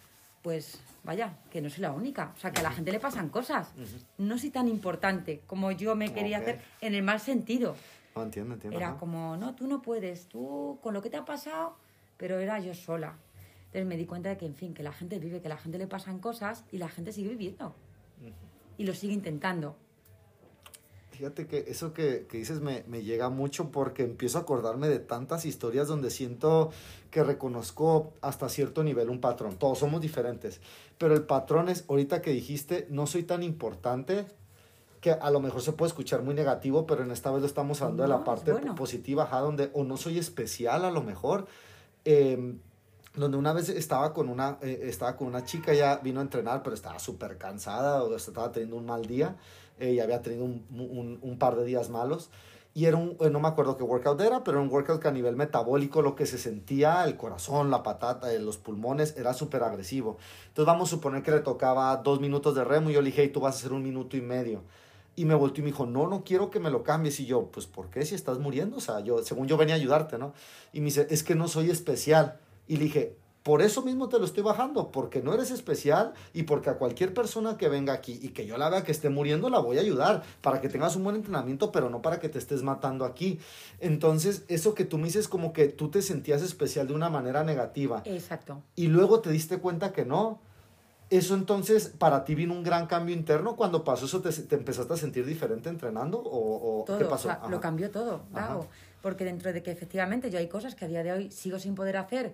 pues 0.41 0.79
vaya, 1.03 1.37
que 1.51 1.61
no 1.61 1.69
soy 1.69 1.81
la 1.81 1.91
única. 1.91 2.33
O 2.35 2.39
sea, 2.39 2.51
que 2.51 2.59
a 2.59 2.63
la 2.63 2.71
gente 2.71 2.91
le 2.91 2.99
pasan 2.99 3.29
cosas. 3.29 3.71
No 4.17 4.37
soy 4.37 4.49
tan 4.49 4.67
importante 4.67 5.41
como 5.47 5.71
yo 5.71 5.95
me 5.95 6.13
quería 6.13 6.39
hacer 6.39 6.61
en 6.81 6.95
el 6.95 7.03
mal 7.03 7.19
sentido. 7.19 7.75
No, 8.15 8.23
entiendo, 8.23 8.55
entiendo. 8.55 8.77
Era 8.77 8.97
como, 8.97 9.37
no, 9.37 9.55
tú 9.55 9.67
no 9.67 9.81
puedes, 9.81 10.27
tú 10.27 10.79
con 10.81 10.93
lo 10.93 11.01
que 11.01 11.09
te 11.09 11.17
ha 11.17 11.25
pasado, 11.25 11.77
pero 12.17 12.39
era 12.39 12.59
yo 12.59 12.73
sola. 12.73 13.15
Entonces 13.67 13.85
me 13.85 13.95
di 13.95 14.05
cuenta 14.05 14.29
de 14.29 14.37
que, 14.37 14.45
en 14.45 14.55
fin, 14.55 14.73
que 14.73 14.83
la 14.83 14.91
gente 14.91 15.17
vive, 15.17 15.39
que 15.39 15.47
a 15.47 15.49
la 15.49 15.57
gente 15.57 15.77
le 15.77 15.87
pasan 15.87 16.19
cosas 16.19 16.65
y 16.71 16.77
la 16.77 16.89
gente 16.89 17.13
sigue 17.13 17.29
viviendo. 17.29 17.73
Y 18.77 18.83
lo 18.83 18.93
sigue 18.93 19.13
intentando. 19.13 19.77
Fíjate 21.21 21.45
que 21.45 21.65
eso 21.67 21.93
que, 21.93 22.25
que 22.27 22.37
dices 22.37 22.61
me, 22.61 22.83
me, 22.87 23.03
llega 23.03 23.29
mucho 23.29 23.69
porque 23.69 24.01
empiezo 24.01 24.39
a 24.39 24.41
acordarme 24.41 24.89
de 24.89 24.97
tantas 24.97 25.45
historias 25.45 25.87
donde 25.87 26.09
siento 26.09 26.71
que 27.11 27.23
reconozco 27.23 28.11
hasta 28.21 28.49
cierto 28.49 28.83
nivel 28.83 29.07
un 29.07 29.21
patrón. 29.21 29.55
Todos 29.55 29.77
somos 29.77 30.01
diferentes, 30.01 30.61
pero 30.97 31.13
el 31.13 31.21
patrón 31.21 31.69
es, 31.69 31.85
ahorita 31.87 32.23
que 32.23 32.31
dijiste, 32.31 32.87
no 32.89 33.05
soy 33.05 33.21
tan 33.21 33.43
importante, 33.43 34.25
que 34.99 35.11
a 35.11 35.29
lo 35.29 35.39
mejor 35.41 35.61
se 35.61 35.73
puede 35.73 35.89
escuchar 35.89 36.23
muy 36.23 36.33
negativo, 36.33 36.87
pero 36.87 37.03
en 37.03 37.11
esta 37.11 37.29
vez 37.29 37.41
lo 37.41 37.47
estamos 37.47 37.83
hablando 37.83 38.01
de 38.01 38.09
la 38.09 38.23
parte 38.23 38.51
positiva, 38.75 39.25
ajá, 39.25 39.41
donde 39.41 39.69
o 39.75 39.83
no 39.83 39.97
soy 39.97 40.17
especial 40.17 40.85
a 40.85 40.89
lo 40.89 41.03
mejor. 41.03 41.45
Eh, 42.03 42.55
donde 43.13 43.37
una 43.37 43.53
vez 43.53 43.69
estaba 43.69 44.13
con 44.13 44.27
una, 44.27 44.57
eh, 44.61 44.79
estaba 44.85 45.17
con 45.17 45.27
una 45.27 45.43
chica, 45.43 45.71
ya 45.73 45.97
vino 45.97 46.19
a 46.19 46.23
entrenar, 46.23 46.63
pero 46.63 46.73
estaba 46.73 46.97
súper 46.97 47.37
cansada 47.37 48.01
o 48.01 48.15
estaba 48.15 48.51
teniendo 48.51 48.77
un 48.77 48.87
mal 48.87 49.05
día 49.05 49.35
y 49.89 49.99
había 49.99 50.21
tenido 50.21 50.45
un, 50.45 51.19
un, 51.21 51.37
par 51.39 51.55
de 51.55 51.65
días 51.65 51.89
malos. 51.89 52.29
Y 52.73 52.85
era 52.85 52.95
un, 52.95 53.17
no 53.31 53.39
me 53.39 53.47
acuerdo 53.49 53.75
qué 53.75 53.83
workout 53.83 54.21
era, 54.21 54.43
pero 54.43 54.57
era 54.57 54.65
un 54.65 54.73
workout 54.73 55.01
que 55.01 55.07
a 55.07 55.11
nivel 55.11 55.35
metabólico 55.35 56.01
lo 56.01 56.15
que 56.15 56.25
se 56.25 56.37
sentía, 56.37 57.03
el 57.03 57.17
corazón, 57.17 57.69
la 57.69 57.83
patata, 57.83 58.33
eh, 58.33 58.39
los 58.39 58.57
pulmones, 58.57 59.17
era 59.17 59.33
súper 59.33 59.63
agresivo. 59.63 60.17
Entonces 60.47 60.65
vamos 60.65 60.89
a 60.89 60.91
suponer 60.91 61.21
que 61.21 61.31
le 61.31 61.41
tocaba 61.41 61.95
dos 61.97 62.21
minutos 62.21 62.55
de 62.55 62.63
remo 62.63 62.89
y 62.89 62.93
yo 62.93 63.01
le 63.01 63.07
dije, 63.07 63.23
hey, 63.23 63.29
tú 63.29 63.41
vas 63.41 63.55
a 63.55 63.59
hacer 63.59 63.73
un 63.73 63.83
minuto 63.83 64.15
y 64.15 64.21
medio. 64.21 64.61
Y 65.17 65.25
me 65.25 65.35
volteó 65.35 65.61
y 65.61 65.65
me 65.65 65.71
dijo, 65.71 65.85
no, 65.85 66.07
no 66.07 66.23
quiero 66.23 66.49
que 66.49 66.61
me 66.61 66.69
lo 66.69 66.83
cambies. 66.83 67.19
Y 67.19 67.25
yo, 67.25 67.47
pues, 67.51 67.67
¿por 67.67 67.89
qué 67.89 68.05
si 68.05 68.15
estás 68.15 68.39
muriendo? 68.39 68.77
O 68.77 68.81
sea, 68.81 69.01
yo, 69.01 69.21
según 69.23 69.47
yo 69.47 69.57
venía 69.57 69.75
a 69.75 69.77
ayudarte, 69.77 70.17
¿no? 70.17 70.33
Y 70.71 70.79
me 70.79 70.85
dice, 70.85 71.07
es 71.09 71.23
que 71.23 71.35
no 71.35 71.49
soy 71.49 71.69
especial. 71.69 72.39
Y 72.67 72.77
le 72.77 72.85
dije, 72.85 73.17
por 73.43 73.63
eso 73.63 73.81
mismo 73.81 74.07
te 74.07 74.19
lo 74.19 74.25
estoy 74.25 74.43
bajando, 74.43 74.91
porque 74.91 75.21
no 75.21 75.33
eres 75.33 75.49
especial 75.49 76.13
y 76.33 76.43
porque 76.43 76.69
a 76.69 76.75
cualquier 76.75 77.13
persona 77.13 77.57
que 77.57 77.69
venga 77.69 77.91
aquí 77.93 78.19
y 78.21 78.29
que 78.29 78.45
yo 78.45 78.57
la 78.57 78.69
vea 78.69 78.83
que 78.83 78.91
esté 78.91 79.09
muriendo, 79.09 79.49
la 79.49 79.59
voy 79.59 79.77
a 79.77 79.81
ayudar 79.81 80.21
para 80.41 80.61
que 80.61 80.69
tengas 80.69 80.95
un 80.95 81.03
buen 81.03 81.15
entrenamiento, 81.15 81.71
pero 81.71 81.89
no 81.89 82.03
para 82.03 82.19
que 82.19 82.29
te 82.29 82.37
estés 82.37 82.61
matando 82.61 83.03
aquí. 83.03 83.39
Entonces, 83.79 84.43
eso 84.47 84.75
que 84.75 84.85
tú 84.85 84.99
me 84.99 85.05
dices 85.05 85.27
como 85.27 85.53
que 85.53 85.69
tú 85.69 85.89
te 85.89 86.03
sentías 86.03 86.43
especial 86.43 86.87
de 86.87 86.93
una 86.93 87.09
manera 87.09 87.43
negativa. 87.43 88.03
Exacto. 88.05 88.61
Y 88.75 88.87
luego 88.87 89.21
te 89.21 89.31
diste 89.31 89.57
cuenta 89.57 89.91
que 89.91 90.05
no. 90.05 90.39
Eso 91.09 91.33
entonces, 91.33 91.91
para 91.97 92.23
ti 92.23 92.35
vino 92.35 92.53
un 92.53 92.63
gran 92.63 92.85
cambio 92.85 93.13
interno 93.13 93.55
cuando 93.55 93.83
pasó 93.83 94.05
eso, 94.05 94.21
te, 94.21 94.31
te 94.31 94.55
empezaste 94.55 94.93
a 94.93 94.97
sentir 94.97 95.25
diferente 95.25 95.67
entrenando 95.67 96.21
o, 96.23 96.85
todo, 96.85 96.97
qué 96.99 97.05
pasó? 97.05 97.27
O 97.27 97.31
sea, 97.31 97.49
lo 97.49 97.59
cambió 97.59 97.91
todo, 97.91 98.21
Dago, 98.31 98.67
porque 99.01 99.25
dentro 99.25 99.51
de 99.51 99.61
que 99.61 99.71
efectivamente 99.71 100.29
yo 100.29 100.37
hay 100.37 100.47
cosas 100.47 100.73
que 100.73 100.85
a 100.85 100.87
día 100.87 101.03
de 101.03 101.11
hoy 101.11 101.31
sigo 101.31 101.59
sin 101.59 101.75
poder 101.75 101.97
hacer 101.97 102.33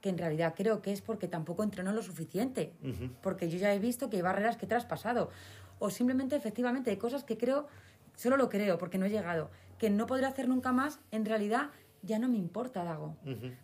que 0.00 0.08
en 0.08 0.18
realidad 0.18 0.54
creo 0.56 0.82
que 0.82 0.92
es 0.92 1.02
porque 1.02 1.28
tampoco 1.28 1.62
entreno 1.62 1.92
lo 1.92 2.02
suficiente, 2.02 2.72
porque 3.22 3.48
yo 3.48 3.58
ya 3.58 3.72
he 3.74 3.78
visto 3.78 4.08
que 4.08 4.16
hay 4.16 4.22
barreras 4.22 4.56
que 4.56 4.66
he 4.66 4.68
traspasado, 4.68 5.30
o 5.78 5.90
simplemente 5.90 6.36
efectivamente 6.36 6.90
hay 6.90 6.96
cosas 6.96 7.24
que 7.24 7.36
creo, 7.36 7.66
solo 8.16 8.36
lo 8.36 8.48
creo 8.48 8.78
porque 8.78 8.98
no 8.98 9.06
he 9.06 9.10
llegado, 9.10 9.50
que 9.78 9.90
no 9.90 10.06
podré 10.06 10.26
hacer 10.26 10.48
nunca 10.48 10.72
más, 10.72 11.00
en 11.10 11.24
realidad 11.24 11.70
ya 12.02 12.18
no 12.18 12.28
me 12.28 12.38
importa, 12.38 12.84
Dago, 12.84 13.16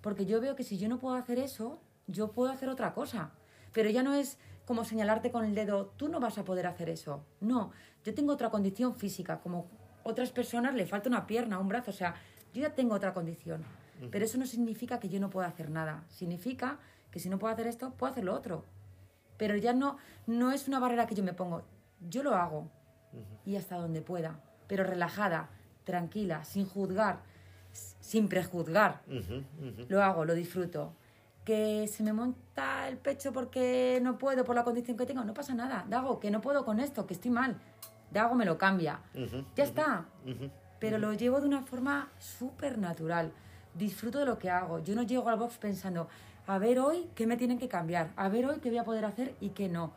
porque 0.03 0.27
yo 0.27 0.41
veo 0.41 0.57
que 0.57 0.65
si 0.65 0.79
yo 0.79 0.89
no 0.89 0.99
puedo 0.99 1.15
hacer 1.15 1.39
eso, 1.39 1.81
yo 2.07 2.33
puedo 2.33 2.51
hacer 2.51 2.69
otra 2.69 2.93
cosa, 2.93 3.31
pero 3.73 3.89
ya 3.91 4.03
no 4.03 4.15
es 4.15 4.39
como 4.67 4.85
señalarte 4.85 5.31
con 5.31 5.45
el 5.45 5.55
dedo, 5.55 5.93
tú 5.97 6.09
no 6.09 6.21
vas 6.21 6.39
a 6.39 6.45
poder 6.45 6.67
hacer 6.67 6.91
eso, 6.91 7.25
no, 7.41 7.71
yo 8.05 8.15
tengo 8.15 8.33
otra 8.33 8.51
condición 8.51 8.95
física, 8.95 9.41
como 9.41 9.69
otras 10.03 10.31
personas 10.31 10.75
le 10.75 10.87
falta 10.87 11.09
una 11.09 11.27
pierna, 11.27 11.59
un 11.59 11.69
brazo, 11.69 11.91
o 11.91 11.95
sea, 11.95 12.15
yo 12.53 12.63
ya 12.63 12.75
tengo 12.75 12.95
otra 12.95 13.13
condición 13.13 13.65
pero 14.11 14.25
eso 14.25 14.39
no 14.39 14.47
significa 14.47 15.01
que 15.01 15.09
yo 15.09 15.21
no 15.21 15.31
pueda 15.31 15.49
hacer 15.49 15.71
nada. 15.71 16.05
Significa 16.09 16.79
que 17.11 17.21
si 17.21 17.29
no 17.29 17.39
puedo 17.39 17.53
hacer 17.53 17.67
esto, 17.67 17.93
puedo 17.93 18.13
hacer 18.13 18.25
lo 18.25 18.35
otro. 18.35 18.65
Pero 19.37 19.57
ya 19.57 19.73
no, 19.73 19.97
no 20.27 20.53
es 20.53 20.69
una 20.69 20.79
barrera 20.79 21.07
que 21.07 21.15
yo 21.15 21.23
me 21.23 21.33
pongo. 21.33 21.63
Yo 22.09 22.23
lo 22.23 22.35
hago 22.35 22.69
y 23.45 23.57
hasta 23.57 23.77
donde 23.77 24.03
pueda. 24.03 24.41
Pero 24.67 24.85
relajada, 24.85 25.49
tranquila, 25.85 26.45
sin 26.45 26.67
juzgar, 26.67 27.21
sin 27.73 28.29
prejuzgar. 28.29 29.03
Lo 29.89 30.03
hago, 30.03 30.25
lo 30.25 30.35
disfruto. 30.35 30.93
Que 31.45 31.87
se 31.87 32.03
me 32.03 32.13
monta 32.13 32.89
el 32.89 32.97
pecho 32.97 33.33
porque 33.33 34.01
no 34.03 34.19
puedo 34.19 34.45
por 34.45 34.57
la 34.57 34.65
condición 34.65 34.97
que 34.97 35.07
tengo, 35.07 35.23
no 35.25 35.33
pasa 35.33 35.55
nada. 35.55 35.87
Dago, 35.89 36.19
que 36.19 36.31
no 36.31 36.41
puedo 36.41 36.65
con 36.65 36.81
esto, 36.81 37.07
que 37.07 37.15
estoy 37.15 37.31
mal. 37.31 37.57
Dago 38.11 38.35
me 38.35 38.45
lo 38.45 38.59
cambia. 38.59 39.01
Ya 39.55 39.65
está. 39.65 40.07
Pero 40.81 40.99
lo 40.99 41.13
llevo 41.13 41.41
de 41.41 41.47
una 41.47 41.63
forma 41.63 42.11
súper 42.19 42.79
natural 42.79 43.33
disfruto 43.77 44.19
de 44.19 44.27
lo 44.27 44.39
que 44.39 44.51
hago. 44.51 44.79
Yo 44.81 44.95
no 44.95 45.03
llego 45.03 45.29
al 45.29 45.39
box 45.39 45.59
pensando, 45.59 46.09
a 46.47 46.59
ver 46.59 46.79
hoy 46.79 47.09
qué 47.15 47.27
me 47.27 47.37
tienen 47.37 47.59
que 47.59 47.69
cambiar, 47.69 48.13
a 48.17 48.29
ver 48.29 48.47
hoy 48.47 48.59
qué 48.61 48.69
voy 48.69 48.79
a 48.79 48.85
poder 48.85 49.05
hacer 49.05 49.35
y 49.41 49.51
qué 49.51 49.69
no. 49.69 49.93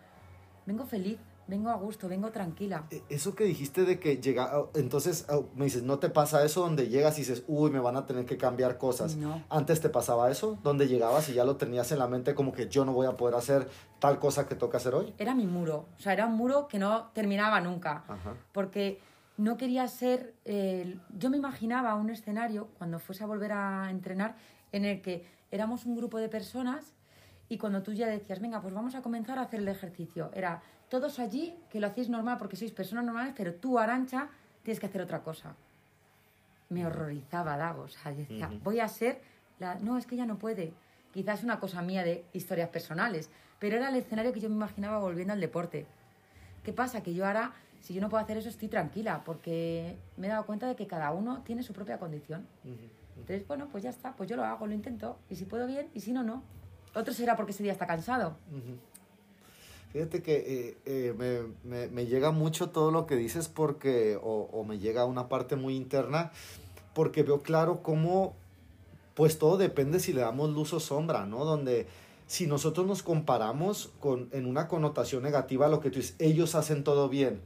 Vengo 0.66 0.86
feliz, 0.86 1.18
vengo 1.48 1.70
a 1.70 1.76
gusto, 1.76 2.08
vengo 2.08 2.30
tranquila. 2.32 2.86
E, 2.92 3.02
eso 3.10 3.36
que 3.36 3.44
dijiste 3.44 3.84
de 3.84 4.00
que 4.00 4.18
llega, 4.18 4.52
entonces 4.76 5.26
me 5.56 5.66
dices, 5.66 5.84
¿no 5.84 6.00
te 6.00 6.10
pasa 6.10 6.44
eso 6.46 6.62
donde 6.62 6.90
llegas 6.90 7.18
y 7.18 7.22
dices, 7.22 7.44
uy, 7.48 7.72
me 7.72 7.80
van 7.80 7.98
a 7.98 8.06
tener 8.06 8.26
que 8.26 8.38
cambiar 8.38 8.78
cosas? 8.78 9.16
No. 9.16 9.44
¿Antes 9.50 9.82
te 9.82 9.90
pasaba 9.90 10.30
eso? 10.30 10.58
Donde 10.64 10.88
llegabas 10.88 11.28
y 11.30 11.34
ya 11.34 11.46
lo 11.46 11.56
tenías 11.56 11.92
en 11.92 12.00
la 12.00 12.08
mente 12.08 12.36
como 12.36 12.52
que 12.54 12.68
yo 12.68 12.86
no 12.86 12.94
voy 12.94 13.08
a 13.08 13.18
poder 13.18 13.36
hacer 13.36 13.68
tal 14.00 14.20
cosa 14.20 14.48
que 14.48 14.56
toca 14.56 14.78
hacer 14.78 14.94
hoy? 14.94 15.14
Era 15.18 15.34
mi 15.34 15.48
muro, 15.48 15.88
o 15.98 16.02
sea, 16.02 16.14
era 16.14 16.28
un 16.28 16.36
muro 16.36 16.68
que 16.68 16.80
no 16.80 17.10
terminaba 17.14 17.60
nunca. 17.62 18.04
Porque 18.52 19.02
no 19.40 19.56
quería 19.56 19.88
ser, 19.88 20.36
eh, 20.44 21.00
yo 21.18 21.30
me 21.30 21.38
imaginaba 21.38 21.96
un 21.96 22.10
escenario 22.10 22.68
cuando 22.78 23.00
fuese 23.00 23.24
a 23.24 23.28
volver 23.28 23.54
a 23.54 23.90
entrenar 23.90 24.36
en 24.74 24.84
el 24.84 25.02
que 25.02 25.26
éramos 25.50 25.86
un 25.86 25.96
grupo 25.96 26.18
de 26.18 26.28
personas 26.28 26.92
y 27.48 27.58
cuando 27.58 27.82
tú 27.82 27.94
ya 27.94 28.08
decías, 28.08 28.42
venga, 28.42 28.62
pues 28.62 28.74
vamos 28.74 28.96
a 28.96 29.02
comenzar 29.02 29.40
a 29.40 29.44
hacer 29.44 29.62
el 29.62 29.70
ejercicio, 29.70 30.30
era 30.34 30.62
todos 30.90 31.20
allí 31.20 31.56
que 31.70 31.80
lo 31.80 31.88
hacéis 31.88 32.10
normal 32.10 32.38
porque 32.38 32.58
sois 32.58 32.74
personas 32.74 33.06
normales, 33.06 33.34
pero 33.34 33.54
tú, 33.54 33.80
Arancha, 33.80 34.28
tienes 34.62 34.78
que 34.78 34.88
hacer 34.88 35.02
otra 35.02 35.24
cosa. 35.24 35.56
Me 36.68 36.86
horrorizaba 36.86 37.56
Dago, 37.56 37.84
o 37.84 37.88
sea, 37.88 38.12
decía, 38.12 38.52
voy 38.62 38.82
a 38.82 38.90
ser 38.90 39.22
la... 39.58 39.76
No, 39.76 39.98
es 39.98 40.06
que 40.06 40.18
ya 40.18 40.26
no 40.26 40.38
puede. 40.38 40.74
Quizás 41.14 41.46
una 41.46 41.62
cosa 41.62 41.82
mía 41.82 42.04
de 42.04 42.26
historias 42.34 42.68
personales, 42.70 43.30
pero 43.58 43.78
era 43.78 43.88
el 43.88 43.96
escenario 43.96 44.34
que 44.34 44.42
yo 44.42 44.50
me 44.50 44.56
imaginaba 44.56 45.00
volviendo 45.00 45.32
al 45.32 45.40
deporte. 45.40 45.86
¿Qué 46.64 46.74
pasa? 46.74 47.02
Que 47.02 47.14
yo 47.14 47.26
ahora 47.26 47.54
si 47.82 47.94
yo 47.94 48.02
no 48.02 48.10
puedo 48.10 48.24
hacer 48.24 48.38
eso, 48.38 48.50
estoy 48.50 48.68
tranquila, 48.68 49.24
porque 49.26 49.98
me 50.18 50.28
he 50.28 50.30
dado 50.30 50.46
cuenta 50.46 50.68
de 50.68 50.76
que 50.76 50.88
cada 50.88 51.12
uno 51.12 51.42
tiene 51.44 51.64
su 51.64 51.74
propia 51.74 51.98
condición. 51.98 52.46
Entonces, 53.18 53.48
bueno, 53.48 53.68
pues 53.72 53.84
ya 53.84 53.90
está, 53.90 54.16
pues 54.16 54.30
yo 54.30 54.36
lo 54.36 54.44
hago, 54.44 54.68
lo 54.68 54.74
intento, 54.74 55.18
y 55.30 55.36
si 55.36 55.46
puedo 55.46 55.68
bien, 55.68 55.90
y 55.94 56.02
si 56.02 56.12
no, 56.12 56.24
no. 56.24 56.44
Otro 56.96 57.14
será 57.14 57.36
porque 57.36 57.52
ese 57.52 57.64
día 57.64 57.72
está 57.72 57.86
cansado. 57.86 58.36
Fíjate 59.92 60.22
que 60.22 60.36
eh, 60.36 60.78
eh, 60.86 61.14
me, 61.18 61.54
me, 61.64 61.88
me, 61.88 62.06
llega 62.06 62.32
mucho 62.32 62.70
todo 62.70 62.92
lo 62.92 63.08
que 63.08 63.16
dices 63.16 63.48
porque, 63.48 64.20
o, 64.22 64.50
o, 64.52 64.64
me 64.64 64.78
llega 64.78 65.06
una 65.06 65.30
parte 65.30 65.56
muy 65.56 65.76
interna, 65.76 66.32
porque 66.94 67.24
veo 67.24 67.42
claro 67.42 67.82
cómo, 67.82 68.36
pues 69.16 69.40
todo 69.40 69.58
depende 69.58 70.00
si 70.00 70.14
le 70.14 70.22
damos 70.22 70.52
luz 70.52 70.74
o 70.74 70.80
sombra, 70.80 71.26
¿no? 71.26 71.44
Donde 71.44 71.88
si 72.28 72.46
nosotros 72.46 72.86
nos 72.86 73.02
comparamos 73.02 73.90
con, 74.00 74.30
en 74.32 74.46
una 74.46 74.68
connotación 74.68 75.24
negativa 75.24 75.66
a 75.66 75.70
lo 75.70 75.80
que 75.80 75.90
tú 75.90 75.98
dices, 75.98 76.16
ellos 76.20 76.54
hacen 76.54 76.84
todo 76.84 77.10
bien, 77.10 77.42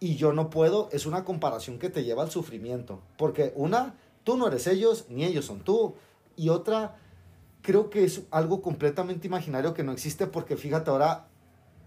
y 0.00 0.16
yo 0.16 0.32
no 0.32 0.50
puedo, 0.50 0.88
es 0.92 1.06
una 1.06 1.24
comparación 1.24 1.78
que 1.78 1.90
te 1.90 2.04
lleva 2.04 2.22
al 2.22 2.30
sufrimiento. 2.30 3.00
Porque 3.16 3.52
una, 3.56 3.94
tú 4.24 4.36
no 4.36 4.46
eres 4.46 4.66
ellos, 4.66 5.06
ni 5.08 5.24
ellos 5.24 5.46
son 5.46 5.60
tú. 5.60 5.94
Y 6.36 6.50
otra, 6.50 6.96
creo 7.62 7.90
que 7.90 8.04
es 8.04 8.22
algo 8.30 8.62
completamente 8.62 9.26
imaginario 9.26 9.74
que 9.74 9.82
no 9.82 9.92
existe 9.92 10.26
porque 10.26 10.56
fíjate 10.56 10.90
ahora, 10.90 11.26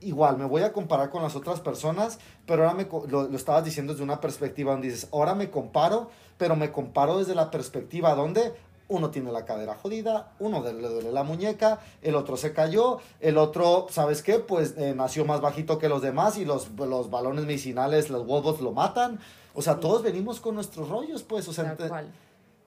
igual, 0.01 0.38
me 0.38 0.46
voy 0.46 0.63
a 0.63 0.74
comparar 0.74 1.10
con 1.10 1.24
las 1.24 1.36
otras 1.36 1.62
personas, 1.62 2.20
pero 2.46 2.63
ahora 2.63 2.75
me, 2.75 2.88
lo, 3.10 3.27
lo 3.27 3.36
estabas 3.38 3.63
diciendo 3.63 3.94
desde 3.94 4.03
una 4.03 4.20
perspectiva 4.20 4.74
donde 4.74 4.89
dices, 4.89 5.08
ahora 5.13 5.36
me 5.36 5.50
comparo, 5.50 6.10
pero 6.38 6.56
me 6.56 6.72
comparo 6.72 7.20
desde 7.20 7.36
la 7.36 7.51
perspectiva 7.51 8.15
donde 8.15 8.53
uno 8.92 9.10
tiene 9.10 9.32
la 9.32 9.46
cadera 9.46 9.74
jodida, 9.74 10.34
uno 10.40 10.62
le 10.62 10.88
duele 10.88 11.12
la 11.12 11.24
muñeca, 11.24 11.80
el 12.02 12.16
otro 12.16 12.36
se 12.36 12.52
cayó, 12.54 13.00
el 13.22 13.38
otro, 13.38 13.88
¿sabes 13.90 14.22
qué? 14.22 14.40
Pues 14.40 14.76
eh, 14.78 14.94
nació 14.96 15.24
más 15.26 15.40
bajito 15.40 15.80
que 15.80 15.88
los 15.88 16.02
demás 16.02 16.38
y 16.38 16.44
los, 16.46 16.70
los 16.78 17.10
balones 17.10 17.46
medicinales, 17.46 18.10
los 18.10 18.28
huevos 18.28 18.60
lo 18.60 18.72
matan. 18.74 19.20
O 19.54 19.62
sea, 19.62 19.80
todos 19.80 20.04
venimos 20.04 20.40
con 20.42 20.56
nuestros 20.56 20.90
rollos, 20.90 21.24
pues, 21.24 21.48
o 21.48 21.54
sea, 21.54 21.76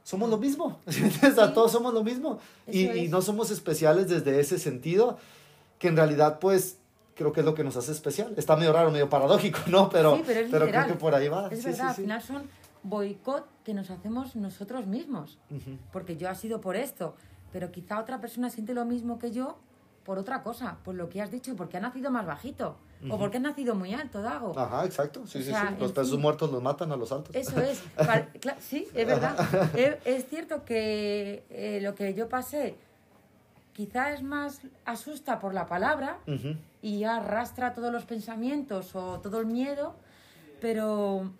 somos 0.02 0.30
lo 0.30 0.38
mismo, 0.38 0.80
o 0.86 0.90
sea, 1.34 1.52
todos 1.52 1.72
somos 1.72 1.92
lo 1.94 2.02
mismo 2.02 2.38
y, 2.66 2.88
y, 2.90 3.08
no 3.08 3.22
somos 3.22 3.50
especiales 3.50 4.08
desde 4.08 4.40
ese 4.40 4.58
sentido, 4.58 5.18
que 5.78 5.88
en 5.88 5.96
realidad, 5.96 6.38
pues, 6.40 6.78
creo 7.14 7.32
que 7.32 7.40
es 7.40 7.46
lo 7.46 7.54
que 7.54 7.64
nos 7.64 7.76
hace 7.76 7.92
especial. 7.92 8.32
Está 8.36 8.56
medio 8.56 8.72
raro, 8.72 8.90
medio 8.90 9.08
paradójico, 9.08 9.60
¿no? 9.66 9.88
Pero, 9.90 10.16
Sí, 10.16 10.22
pero 10.26 10.64
es 10.64 10.70
creo 10.72 10.86
que 10.86 10.94
por 10.94 11.14
ahí 11.14 11.28
va. 11.28 11.48
Es 11.50 11.60
Sí, 11.60 11.66
verdad, 11.66 11.78
sí, 11.78 11.86
al 11.88 11.94
sí. 11.94 12.02
final 12.02 12.22
son 12.22 12.42
boicot 12.84 13.46
que 13.64 13.74
nos 13.74 13.90
hacemos 13.90 14.36
nosotros 14.36 14.86
mismos. 14.86 15.38
Porque 15.92 16.16
yo 16.16 16.28
ha 16.30 16.34
sido 16.34 16.60
por 16.60 16.76
esto, 16.76 17.16
pero 17.50 17.72
quizá 17.72 17.98
otra 17.98 18.20
persona 18.20 18.50
siente 18.50 18.74
lo 18.74 18.84
mismo 18.84 19.18
que 19.18 19.32
yo 19.32 19.58
por 20.04 20.18
otra 20.18 20.42
cosa, 20.42 20.76
por 20.84 20.94
lo 20.94 21.08
que 21.08 21.22
has 21.22 21.30
dicho, 21.30 21.56
porque 21.56 21.78
ha 21.78 21.80
nacido 21.80 22.10
más 22.10 22.26
bajito 22.26 22.76
o 23.10 23.18
porque 23.18 23.38
ha 23.38 23.40
nacido 23.40 23.74
muy 23.74 23.92
alto, 23.92 24.22
Dago. 24.22 24.58
Ajá, 24.58 24.84
exacto. 24.84 25.26
Sí, 25.26 25.38
O 25.38 25.42
sí, 25.42 25.50
sea, 25.50 25.70
sí. 25.70 25.76
Los 25.80 25.92
pesos 25.92 26.18
muertos 26.18 26.50
los 26.50 26.62
matan 26.62 26.92
a 26.92 26.96
los 26.96 27.10
altos. 27.10 27.34
Eso 27.34 27.58
es. 27.60 27.82
Sí, 28.60 28.86
es 28.94 29.06
verdad. 29.06 29.36
Es, 29.74 29.96
es 30.04 30.28
cierto 30.28 30.64
que 30.64 31.44
eh, 31.50 31.80
lo 31.82 31.94
que 31.94 32.14
yo 32.14 32.28
pasé 32.28 32.76
quizá 33.72 34.12
es 34.12 34.22
más 34.22 34.60
asusta 34.84 35.40
por 35.40 35.52
la 35.52 35.66
palabra 35.66 36.18
y 36.80 37.04
arrastra 37.04 37.74
todos 37.74 37.92
los 37.92 38.04
pensamientos 38.04 38.94
o 38.94 39.20
todo 39.20 39.40
el 39.40 39.46
miedo, 39.46 39.96
pero 40.60 41.30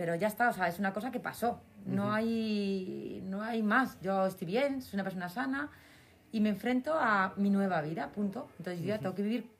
pero 0.00 0.14
ya 0.14 0.28
está, 0.28 0.48
o 0.48 0.52
sea, 0.54 0.66
es 0.66 0.78
una 0.78 0.94
cosa 0.94 1.10
que 1.10 1.20
pasó. 1.20 1.60
No 1.84 2.10
hay 2.10 3.22
no 3.26 3.42
hay 3.42 3.62
más. 3.62 4.00
Yo 4.00 4.24
estoy 4.24 4.46
bien, 4.46 4.80
soy 4.80 4.96
una 4.96 5.04
persona 5.04 5.28
sana 5.28 5.68
y 6.32 6.40
me 6.40 6.48
enfrento 6.48 6.94
a 6.98 7.34
mi 7.36 7.50
nueva 7.50 7.82
vida, 7.82 8.08
punto. 8.08 8.48
Entonces 8.56 8.80
yo 8.80 8.88
ya 8.88 8.98
tengo 8.98 9.14
que 9.14 9.22
vivir 9.22 9.50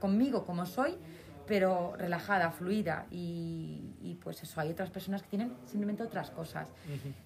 conmigo 0.00 0.44
como 0.44 0.66
soy, 0.66 0.98
pero 1.46 1.94
relajada, 1.96 2.50
fluida 2.50 3.06
y, 3.12 3.94
y 4.02 4.18
pues 4.20 4.42
eso, 4.42 4.60
hay 4.60 4.72
otras 4.72 4.90
personas 4.90 5.22
que 5.22 5.28
tienen 5.28 5.52
simplemente 5.66 6.02
otras 6.02 6.32
cosas. 6.32 6.66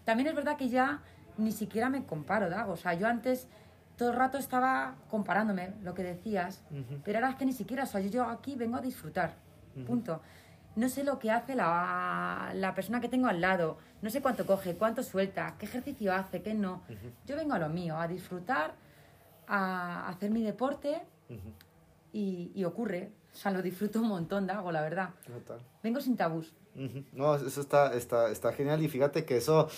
También 0.05 0.29
es 0.29 0.35
verdad 0.35 0.59
que 0.59 0.69
ya 0.69 1.01
ni 1.39 1.53
siquiera 1.53 1.89
me 1.89 2.05
comparo, 2.05 2.51
Dago. 2.51 2.75
O 2.75 2.77
sea, 2.77 2.93
yo 2.93 3.09
antes 3.09 3.49
todo 3.97 4.11
el 4.11 4.17
rato 4.17 4.37
estaba 4.37 4.97
comparándome, 5.09 5.73
lo 5.83 5.95
que 5.95 6.03
decías, 6.03 6.63
pero 7.05 7.21
ahora 7.21 7.31
es 7.31 7.37
que 7.37 7.47
ni 7.47 7.55
siquiera, 7.55 7.85
o 7.85 7.87
sea, 7.87 8.03
yo, 8.03 8.11
yo 8.11 8.25
aquí 8.27 8.55
vengo 8.55 8.77
a 8.77 8.83
disfrutar, 8.83 9.37
punto. 9.87 10.21
No 10.77 10.89
sé 10.89 11.05
lo 11.05 11.19
que 11.19 11.31
hace 11.31 11.55
la, 11.55 12.53
la 12.55 12.75
persona 12.75 13.01
que 13.01 13.09
tengo 13.09 13.27
al 13.27 13.41
lado, 13.41 13.79
no 14.03 14.11
sé 14.11 14.23
cuánto 14.23 14.47
coge, 14.47 14.77
cuánto 14.77 15.03
suelta, 15.03 15.57
qué 15.59 15.67
ejercicio 15.67 16.15
hace, 16.15 16.43
qué 16.43 16.55
no. 16.55 16.83
Yo 17.27 17.37
vengo 17.37 17.55
a 17.55 17.59
lo 17.59 17.69
mío, 17.69 17.99
a 17.99 18.07
disfrutar, 18.07 18.75
a 19.49 20.09
hacer 20.09 20.31
mi 20.31 20.43
deporte 20.43 21.03
y, 22.13 22.53
y 22.55 22.65
ocurre. 22.65 23.11
O 23.33 23.37
sea, 23.37 23.51
lo 23.53 23.63
disfruto 23.63 24.01
un 24.01 24.09
montón, 24.09 24.47
Dago, 24.47 24.73
la 24.73 24.81
verdad. 24.81 25.11
Total. 25.27 25.61
Vengo 25.83 26.01
sin 26.01 26.17
tabús. 26.17 26.53
No, 27.13 27.35
eso 27.35 27.61
está, 27.61 27.95
está, 27.95 28.31
está 28.31 28.53
genial 28.53 28.83
y 28.83 28.89
fíjate 28.89 29.25
que 29.25 29.37
eso, 29.37 29.69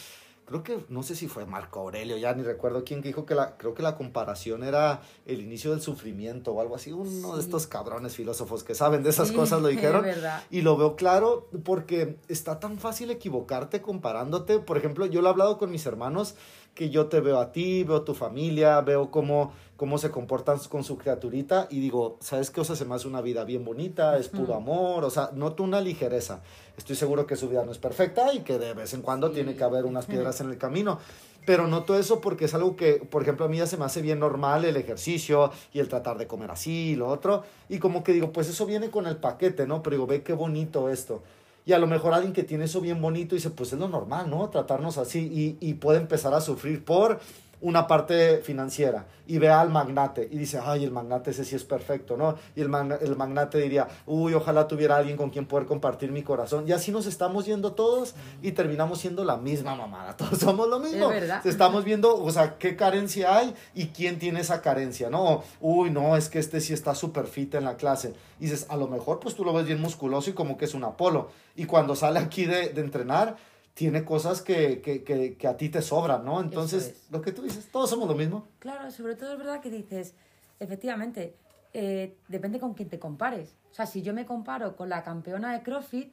creo 0.61 0.63
que, 0.63 0.85
no 0.89 1.03
sé 1.03 1.15
si 1.17 1.27
fue 1.29 1.47
Marco 1.47 1.81
Aurelio, 1.81 2.17
ya 2.17 2.35
ni 2.35 2.43
recuerdo 2.43 2.85
quién 2.85 3.03
que 3.03 3.09
dijo 3.09 3.27
que 3.27 3.35
la, 3.35 3.57
creo 3.57 3.75
que 3.75 3.83
la 3.83 3.97
comparación 3.97 4.63
era 4.63 5.01
el 5.27 5.41
inicio 5.41 5.71
del 5.73 5.81
sufrimiento 5.81 6.53
o 6.53 6.61
algo 6.61 6.77
así, 6.77 6.93
uno 6.93 7.35
de 7.37 7.41
estos 7.43 7.67
cabrones 7.67 8.15
filósofos 8.15 8.63
que 8.65 8.75
saben 8.75 9.03
de 9.03 9.11
esas 9.11 9.29
Sí, 9.29 9.35
cosas 9.35 9.61
lo 9.63 9.69
es 9.69 9.77
dijeron. 9.77 10.03
verdad. 10.03 10.43
Y 10.51 10.61
lo 10.61 10.77
veo 10.77 10.95
claro 10.97 11.49
porque 11.65 12.17
está 12.29 12.61
tan 12.61 12.79
fácil 12.79 13.11
equivocarte 13.11 13.83
comparándote. 13.83 14.59
Por 14.59 14.77
ejemplo, 14.79 15.07
yo 15.07 15.23
lo 15.23 15.29
he 15.29 15.31
hablado 15.31 15.59
con 15.59 15.71
mis 15.71 15.87
hermanos 15.87 16.35
que 16.75 16.89
yo 16.91 17.07
te 17.07 17.21
veo 17.21 17.39
a 17.39 17.53
ti, 17.53 17.85
veo 17.85 18.03
tu 18.03 18.15
familia, 18.15 18.81
veo 18.81 19.11
cómo, 19.11 19.53
cómo 19.83 19.99
se 19.99 20.13
comportan 20.13 20.61
con 20.69 20.85
su 20.85 20.97
criaturita 20.97 21.67
y 21.69 21.81
digo, 21.81 22.17
¿sabes 22.21 22.53
qué? 22.53 22.61
O 22.61 22.65
sea, 22.65 22.77
se 22.77 22.85
me 22.85 22.95
hace 22.95 23.09
una 23.09 23.21
vida 23.21 23.43
bien 23.43 23.65
bonita, 23.65 24.17
es 24.17 24.29
puro 24.29 24.55
amor, 24.55 25.03
o 25.03 25.11
sea, 25.11 25.31
noto 25.35 25.65
una 25.65 25.81
ligereza. 25.81 26.41
Estoy 26.79 26.95
seguro 26.95 27.27
que 27.27 27.35
su 27.35 27.49
vida 27.49 27.65
no 27.65 27.73
es 27.73 27.79
perfecta 27.79 28.33
y 28.33 28.43
que 28.43 28.61
de 28.61 28.75
vez 28.75 28.95
en 28.95 29.03
cuando 29.03 29.27
Sí. 29.31 29.35
tiene 29.35 29.57
que 29.57 29.65
haber 29.65 29.85
unas 29.85 30.07
piedras 30.07 30.41
en 30.41 30.51
el 30.51 30.57
camino. 30.57 31.01
Pero 31.47 31.67
noto 31.67 31.99
eso 31.99 32.21
porque 32.21 32.45
es 32.45 32.55
algo 32.55 32.77
que, 32.77 32.93
por 33.11 33.23
ejemplo, 33.23 33.45
a 33.45 33.49
mí 33.49 33.57
ya 33.57 33.67
se 33.67 33.77
me 33.77 33.85
hace 33.85 34.03
bien 34.03 34.21
normal 34.21 34.65
el 34.65 34.77
ejercicio 34.77 35.51
y 35.73 35.81
el 35.81 35.89
tratar 35.89 36.17
de 36.17 36.29
comer 36.29 36.53
así 36.53 36.91
y 36.91 36.95
lo 36.95 37.09
otro. 37.09 37.43
Y 37.69 37.81
como 37.81 38.05
que 38.05 38.13
digo, 38.13 38.31
pues 38.31 38.49
eso 38.49 38.67
viene 38.67 38.89
con 38.89 39.09
el 39.09 39.17
paquete, 39.17 39.67
¿no? 39.67 39.83
Pero 39.83 39.97
digo, 39.97 40.07
ve 40.07 40.23
qué 40.23 40.33
bonito 40.33 40.91
esto. 40.91 41.25
Y 41.67 41.73
a 41.73 41.81
lo 41.81 41.89
mejor 41.89 42.15
alguien 42.15 42.33
que 42.33 42.45
tiene 42.45 42.67
eso 42.67 42.81
bien 42.81 43.03
bonito 43.03 43.35
dice, 43.35 43.51
pues 43.51 43.73
es 43.73 43.81
lo 43.81 43.89
normal, 43.89 44.31
¿no? 44.31 44.49
Tratarnos 44.49 44.97
así 44.97 45.59
y, 45.61 45.69
y 45.69 45.75
puede 45.75 45.99
empezar 45.99 46.33
a 46.35 46.41
sufrir 46.41 46.85
por 46.85 47.19
una 47.63 47.87
parte 47.87 48.39
financiera 48.39 49.07
y 49.27 49.39
ve 49.39 49.49
al 49.49 49.71
magnate 49.71 50.29
y 50.31 50.37
dice, 50.37 50.61
ay, 50.63 50.85
el 50.85 50.91
magnate 50.91 51.31
ese 51.31 51.45
sí 51.45 51.55
es 51.55 51.65
perfecto, 51.65 52.17
¿no? 52.17 52.37
Y 52.57 52.61
el, 52.61 52.71
el 53.01 53.17
magnate 53.17 53.59
diría, 53.59 53.89
uy, 54.05 54.35
ojalá 54.35 54.67
tuviera 54.67 54.97
alguien 54.97 55.17
con 55.17 55.31
quien 55.31 55.47
poder 55.47 55.67
compartir 55.67 56.11
mi 56.11 56.23
corazón. 56.23 56.69
Y 56.69 56.73
así 56.73 56.91
nos 56.91 57.07
estamos 57.07 57.47
yendo 57.47 57.73
todos 57.73 58.15
y 58.43 58.53
terminamos 58.53 58.99
siendo 58.99 59.25
la 59.25 59.37
misma 59.37 59.75
mamada. 59.75 60.17
Todos 60.17 60.39
somos 60.39 60.69
lo 60.69 60.81
mismo. 60.81 61.11
Es 61.11 61.21
verdad. 61.21 61.47
Estamos 61.47 61.85
viendo, 61.85 62.17
o 62.17 62.31
sea, 62.31 62.59
qué 62.59 62.77
carencia 62.77 63.37
hay 63.37 63.55
y 63.75 63.87
quién 63.87 64.19
tiene 64.19 64.41
esa 64.41 64.61
carencia, 64.61 65.09
¿no? 65.09 65.43
Uy, 65.61 65.91
no, 65.91 66.17
es 66.17 66.29
que 66.29 66.39
este 66.41 66.61
sí 66.61 66.73
está 66.73 66.95
súper 66.95 67.27
fit 67.27 67.55
en 67.55 67.65
la 67.65 67.77
clase. 67.77 68.15
Y 68.41 68.45
dices, 68.47 68.67
a 68.69 68.77
lo 68.77 68.89
mejor 68.89 69.21
pues 69.21 69.37
tú 69.37 69.45
lo 69.45 69.53
ves 69.53 69.67
bien 69.67 69.81
musculoso 69.81 70.31
y 70.31 70.33
como 70.33 70.57
que 70.57 70.65
es 70.65 70.75
un 70.75 70.85
Apolo. 70.85 71.31
Y 71.55 71.67
cuando 71.67 71.95
sale 71.95 72.19
aquí 72.19 72.45
de, 72.45 72.71
de 72.71 72.81
entrenar, 72.81 73.37
tiene 73.75 74.05
cosas 74.05 74.43
que, 74.43 74.81
que, 74.83 75.03
que, 75.03 75.37
que 75.37 75.49
a 75.49 75.57
ti 75.57 75.69
te 75.69 75.81
sobran, 75.83 76.25
¿no? 76.25 76.41
Entonces, 76.41 76.89
es. 76.89 77.11
lo 77.11 77.23
que 77.23 77.33
tú 77.33 77.43
dices, 77.43 77.69
todos 77.71 77.89
somos 77.91 78.07
lo 78.09 78.15
mismo. 78.15 78.47
Claro, 78.59 78.91
sobre 78.91 79.15
todo 79.15 79.33
es 79.33 79.39
verdad 79.39 79.61
que 79.61 79.71
dices, 79.71 80.15
efectivamente, 80.61 81.35
eh, 81.73 82.15
depende 82.29 82.61
con 82.61 82.75
quién 82.75 82.89
te 82.91 82.99
compares. 82.99 83.55
O 83.71 83.75
sea, 83.75 83.87
si 83.87 84.03
yo 84.03 84.13
me 84.13 84.27
comparo 84.27 84.77
con 84.77 84.89
la 84.91 85.03
campeona 85.03 85.53
de 85.55 85.63
CrossFit, 85.63 86.13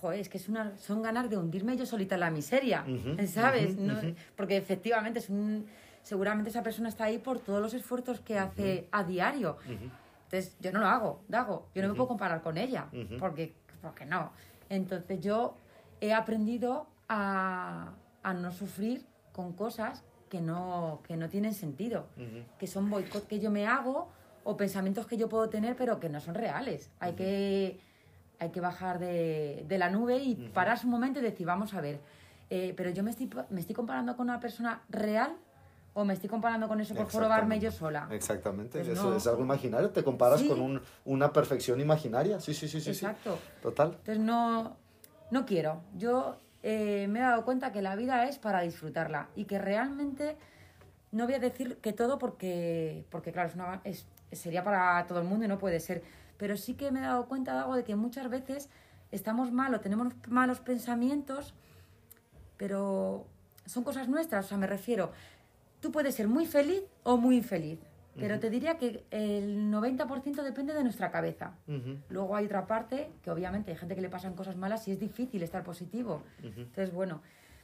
joder, 0.00 0.20
es 0.20 0.28
que 0.30 0.38
es 0.38 0.48
una, 0.48 0.76
son 0.78 1.02
ganas 1.02 1.28
de 1.28 1.36
hundirme 1.36 1.76
yo 1.76 1.84
solita 1.84 2.14
en 2.14 2.20
la 2.20 2.30
miseria, 2.30 2.84
Ujú, 2.88 3.26
¿sabes? 3.28 3.74
ujú, 3.74 3.82
No- 3.86 3.98
ujú. 3.98 4.14
Porque 4.34 4.56
efectivamente 4.56 5.18
es 5.18 5.28
un, 5.28 5.66
seguramente 6.02 6.48
esa 6.48 6.62
persona 6.62 6.88
está 6.88 7.04
ahí 7.04 7.18
por 7.18 7.40
todos 7.40 7.60
los 7.60 7.74
esfuerzos 7.74 8.20
que 8.20 8.38
hace 8.38 8.88
a 8.90 9.04
diario. 9.04 9.58
Entonces, 10.24 10.56
yo 10.60 10.72
no 10.72 10.80
lo 10.80 10.86
hago, 10.86 11.20
Dago. 11.28 11.68
Yo 11.74 11.82
no 11.82 11.88
me 11.88 11.94
puedo 11.94 12.08
comparar 12.08 12.42
con 12.42 12.56
ella, 12.56 12.86
porque, 13.18 13.52
porque 13.82 14.06
no. 14.06 14.32
Entonces, 14.70 15.20
yo 15.20 15.56
he 16.04 16.12
aprendido 16.12 16.86
a, 17.08 17.92
a 18.22 18.34
no 18.34 18.52
sufrir 18.52 19.06
con 19.32 19.52
cosas 19.54 20.02
que 20.28 20.40
no, 20.40 21.00
que 21.06 21.16
no 21.16 21.28
tienen 21.28 21.54
sentido, 21.54 22.06
que 22.58 22.66
son 22.66 22.90
boicot 22.90 23.26
que 23.26 23.38
yo 23.40 23.50
me 23.50 23.66
hago 23.66 24.08
o 24.44 24.56
pensamientos 24.56 25.06
que 25.06 25.16
yo 25.16 25.28
puedo 25.28 25.48
tener, 25.48 25.76
pero 25.76 25.98
que 26.00 26.08
no 26.08 26.20
son 26.20 26.34
reales. 26.34 26.90
Hay 27.00 27.12
que, 27.14 27.78
hay 28.38 28.50
que 28.50 28.60
bajar 28.60 28.98
de, 28.98 29.64
de 29.68 29.78
la 29.78 29.88
nube 29.90 30.16
y 30.18 30.34
pararse 30.52 30.86
un 30.86 30.92
momento 30.92 31.20
y 31.20 31.22
decir, 31.22 31.46
vamos 31.46 31.72
a 31.74 31.80
ver, 31.80 32.00
eh, 32.50 32.74
pero 32.76 32.90
yo 32.90 33.02
me 33.02 33.10
estoy, 33.10 33.30
me 33.50 33.60
estoy 33.60 33.74
comparando 33.74 34.16
con 34.16 34.28
una 34.28 34.40
persona 34.40 34.82
real 34.88 35.34
o 35.94 36.04
me 36.04 36.12
estoy 36.14 36.28
comparando 36.28 36.66
con 36.66 36.80
eso 36.80 36.94
por 36.94 37.06
probarme 37.06 37.60
yo 37.60 37.70
sola. 37.70 38.08
Exactamente, 38.10 38.78
Pues 38.80 38.88
eso 38.98 39.10
no. 39.10 39.16
es 39.16 39.26
algo 39.28 39.42
imaginario, 39.42 39.90
te 39.90 40.02
comparas 40.02 40.40
Sí. 40.40 40.48
con 40.48 40.60
un- 40.60 40.80
una 41.04 41.32
perfección 41.32 41.80
imaginaria, 41.80 42.40
sí, 42.40 42.52
sí, 42.52 42.66
sí, 42.68 42.80
sí, 42.80 42.92
sí. 42.94 43.04
Exacto. 43.06 43.38
Total. 43.62 43.90
Entonces 43.92 44.18
no, 44.18 44.76
no 45.30 45.46
quiero. 45.46 45.82
Yo 45.96 46.40
eh, 46.62 47.06
me 47.08 47.18
he 47.18 47.22
dado 47.22 47.44
cuenta 47.44 47.72
que 47.72 47.82
la 47.82 47.96
vida 47.96 48.26
es 48.28 48.38
para 48.38 48.60
disfrutarla 48.62 49.28
y 49.36 49.44
que 49.44 49.58
realmente 49.58 50.36
no 51.12 51.26
voy 51.26 51.34
a 51.34 51.38
decir 51.38 51.76
que 51.78 51.92
todo 51.92 52.18
porque, 52.18 53.04
porque 53.10 53.32
claro, 53.32 53.48
es 53.48 53.54
una- 53.54 53.80
es- 53.84 54.06
sería 54.32 54.64
para 54.64 55.06
todo 55.06 55.18
el 55.20 55.24
mundo 55.26 55.44
y 55.44 55.48
no 55.48 55.58
puede 55.58 55.78
ser. 55.80 56.02
Pero 56.38 56.56
sí 56.56 56.74
que 56.74 56.90
me 56.90 57.00
he 57.00 57.02
dado 57.02 57.26
cuenta 57.26 57.52
de 57.52 57.58
algo 57.60 57.76
de 57.76 57.84
que 57.84 57.94
muchas 57.96 58.28
veces 58.28 58.68
estamos 59.12 59.52
mal 59.52 59.72
o 59.74 59.80
tenemos 59.80 60.12
malos 60.28 60.60
pensamientos, 60.60 61.54
pero 62.56 63.26
son 63.66 63.84
cosas 63.84 64.08
nuestras. 64.08 64.46
O 64.46 64.48
sea, 64.48 64.58
me 64.58 64.66
refiero, 64.66 65.12
tú 65.80 65.92
puedes 65.92 66.14
ser 66.14 66.28
muy 66.28 66.46
feliz 66.46 66.82
o 67.02 67.16
muy 67.16 67.36
infeliz, 67.36 67.78
pero 68.18 68.38
te 68.38 68.50
diría 68.50 68.78
que 68.78 69.04
el 69.10 69.70
90% 69.72 70.42
depende 70.42 70.72
de 70.72 70.82
nuestra 70.82 71.10
cabeza. 71.10 71.54
Ujú. 71.66 71.98
Luego 72.08 72.36
hay 72.36 72.46
otra 72.46 72.66
parte 72.66 73.10
que 73.22 73.30
obviamente 73.30 73.72
hay 73.72 73.76
gente 73.76 73.94
que 73.94 74.00
le 74.00 74.08
pasan 74.08 74.34
cosas 74.34 74.56
malas 74.56 74.86
y 74.88 74.92
es 74.92 75.00
difícil 75.00 75.42
estar 75.42 75.64
positivo. 75.64 76.22
Entonces, 76.42 76.92
bueno, 76.92 77.22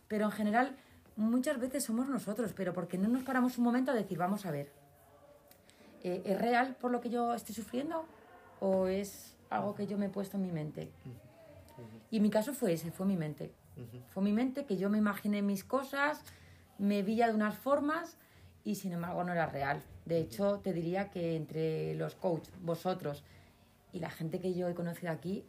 pero 0.08 0.24
en 0.24 0.32
general 0.32 0.76
muchas 1.16 1.60
veces 1.60 1.84
somos 1.84 2.08
nosotros, 2.08 2.52
pero 2.54 2.72
porque 2.72 2.98
no 2.98 3.08
nos 3.08 3.22
paramos 3.22 3.58
un 3.58 3.64
momento 3.64 3.92
a 3.92 3.94
decir, 3.94 4.18
vamos 4.18 4.46
a 4.46 4.50
ver, 4.50 4.72
eh, 6.02 6.22
¿es 6.24 6.40
real 6.40 6.76
por 6.80 6.90
lo 6.90 7.00
que 7.00 7.10
yo 7.10 7.34
estoy 7.34 7.54
sufriendo 7.54 8.06
o 8.58 8.86
es 8.86 9.36
algo 9.50 9.74
que 9.74 9.86
yo 9.86 9.98
me 9.98 10.06
he 10.06 10.10
puesto 10.10 10.36
en 10.36 10.42
mi 10.42 10.52
mente? 10.52 10.90
Y 12.10 12.20
mi 12.20 12.30
caso 12.30 12.52
fue 12.52 12.72
ese, 12.72 12.90
fue 12.90 13.06
mi 13.06 13.16
mente. 13.16 13.52
Fue 14.08 14.22
mi 14.22 14.32
mente 14.32 14.66
que 14.66 14.76
yo 14.76 14.90
me 14.90 14.98
imaginé 14.98 15.42
mis 15.42 15.64
cosas, 15.64 16.22
me 16.78 17.02
vi 17.02 17.16
ya 17.16 17.28
de 17.28 17.34
unas 17.34 17.56
formas 17.56 18.18
y 18.64 18.74
sin 18.74 18.92
embargo 18.92 19.24
no 19.24 19.32
era 19.32 19.46
real. 19.46 19.82
De 20.10 20.18
hecho, 20.18 20.58
te 20.58 20.72
diría 20.72 21.08
que 21.08 21.36
entre 21.36 21.94
los 21.94 22.16
coaches, 22.16 22.52
vosotros 22.60 23.22
y 23.92 24.00
la 24.00 24.10
gente 24.10 24.40
que 24.40 24.52
yo 24.54 24.66
he 24.68 24.74
conocido 24.74 25.12
aquí, 25.12 25.44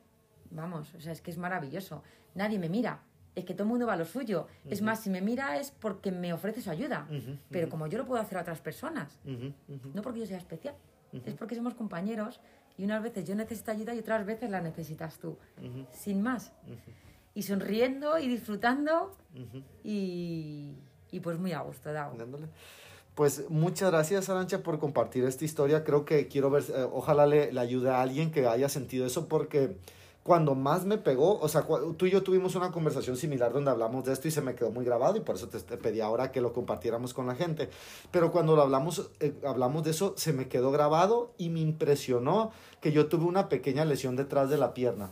vamos, 0.52 0.94
o 0.94 1.02
sea, 1.02 1.14
es 1.14 1.22
que 1.22 1.32
es 1.32 1.40
maravilloso. 1.40 2.04
Nadie 2.36 2.60
me 2.60 2.70
mira, 2.70 3.02
es 3.34 3.44
que 3.44 3.56
todo 3.56 3.64
el 3.64 3.70
mundo 3.70 3.88
va 3.88 3.94
a 3.94 3.96
lo 3.96 4.06
suyo. 4.06 4.46
Es 4.70 4.84
más, 4.84 5.00
si 5.02 5.10
me 5.10 5.20
mira 5.20 5.58
es 5.58 5.72
porque 5.72 6.12
me 6.12 6.32
ofrece 6.32 6.62
su 6.62 6.70
ayuda. 6.70 7.08
Pero 7.50 7.70
como 7.70 7.88
yo 7.88 7.98
lo 7.98 8.06
puedo 8.06 8.22
hacer 8.22 8.38
a 8.38 8.42
otras 8.42 8.62
personas, 8.62 9.18
no 9.96 10.02
porque 10.04 10.20
yo 10.20 10.28
sea 10.28 10.38
especial, 10.38 10.76
es 11.26 11.34
porque 11.34 11.56
somos 11.56 11.74
compañeros 11.74 12.40
y 12.78 12.84
unas 12.84 13.02
veces 13.02 13.26
yo 13.26 13.34
necesito 13.34 13.72
ayuda 13.72 13.96
y 13.96 14.00
otras 14.00 14.28
veces 14.28 14.52
la 14.52 14.62
necesitas 14.62 15.18
tú. 15.18 15.40
Sin 15.92 16.22
más. 16.22 16.54
Y 17.34 17.42
sonriendo 17.42 18.20
y 18.20 18.28
disfrutando 18.28 19.18
y, 19.84 20.76
y 21.10 21.20
pues 21.20 21.40
muy 21.40 21.52
a 21.52 21.62
gusto. 21.62 21.92
Dándole. 21.92 22.48
Pues 23.16 23.50
muchas 23.50 23.92
gracias, 23.92 24.30
Arancha, 24.30 24.64
por 24.64 24.80
compartir 24.80 25.26
esta 25.26 25.44
historia. 25.44 25.84
Creo 25.84 26.06
que 26.06 26.28
quiero 26.28 26.50
ver, 26.50 26.64
eh, 26.70 26.88
ojalá 26.94 27.28
le, 27.28 27.52
le, 27.52 27.60
ayude 27.60 27.90
a 27.90 28.02
alguien 28.02 28.32
que 28.32 28.48
haya 28.48 28.70
sentido 28.70 29.06
eso, 29.06 29.28
porque 29.28 29.76
cuando 30.24 30.54
más 30.54 30.86
me 30.86 31.00
pegó, 31.00 31.40
o 31.40 31.48
sea, 31.50 31.66
tú 31.98 32.06
y 32.06 32.12
yo 32.12 32.22
tuvimos 32.22 32.54
una 32.56 32.72
conversación 32.72 33.18
similar 33.18 33.52
donde 33.52 33.72
hablamos 33.72 34.06
de 34.06 34.14
esto 34.14 34.28
y 34.28 34.32
se 34.32 34.42
me 34.42 34.54
quedó 34.54 34.70
muy 34.70 34.86
grabado 34.86 35.18
y 35.18 35.22
por 35.22 35.36
eso 35.36 35.50
te, 35.50 35.60
pedí 35.78 36.00
ahora 36.00 36.32
que 36.32 36.42
lo 36.42 36.54
compartiéramos 36.54 37.14
con 37.16 37.26
la 37.26 37.34
gente. 37.34 37.70
Pero 38.12 38.32
cuando 38.32 38.56
lo 38.56 38.62
hablamos, 38.62 39.10
eh, 39.20 39.34
hablamos 39.46 39.84
de 39.84 39.92
eso, 39.92 40.14
se 40.18 40.32
me 40.32 40.48
quedó 40.48 40.72
grabado 40.72 41.34
y 41.40 41.50
me 41.50 41.60
impresionó 41.60 42.52
que 42.82 42.92
yo 42.92 43.08
tuve 43.08 43.26
una 43.26 43.50
pequeña 43.50 43.84
lesión 43.84 44.16
detrás 44.16 44.50
de 44.52 44.58
la 44.58 44.76
pierna. 44.76 45.12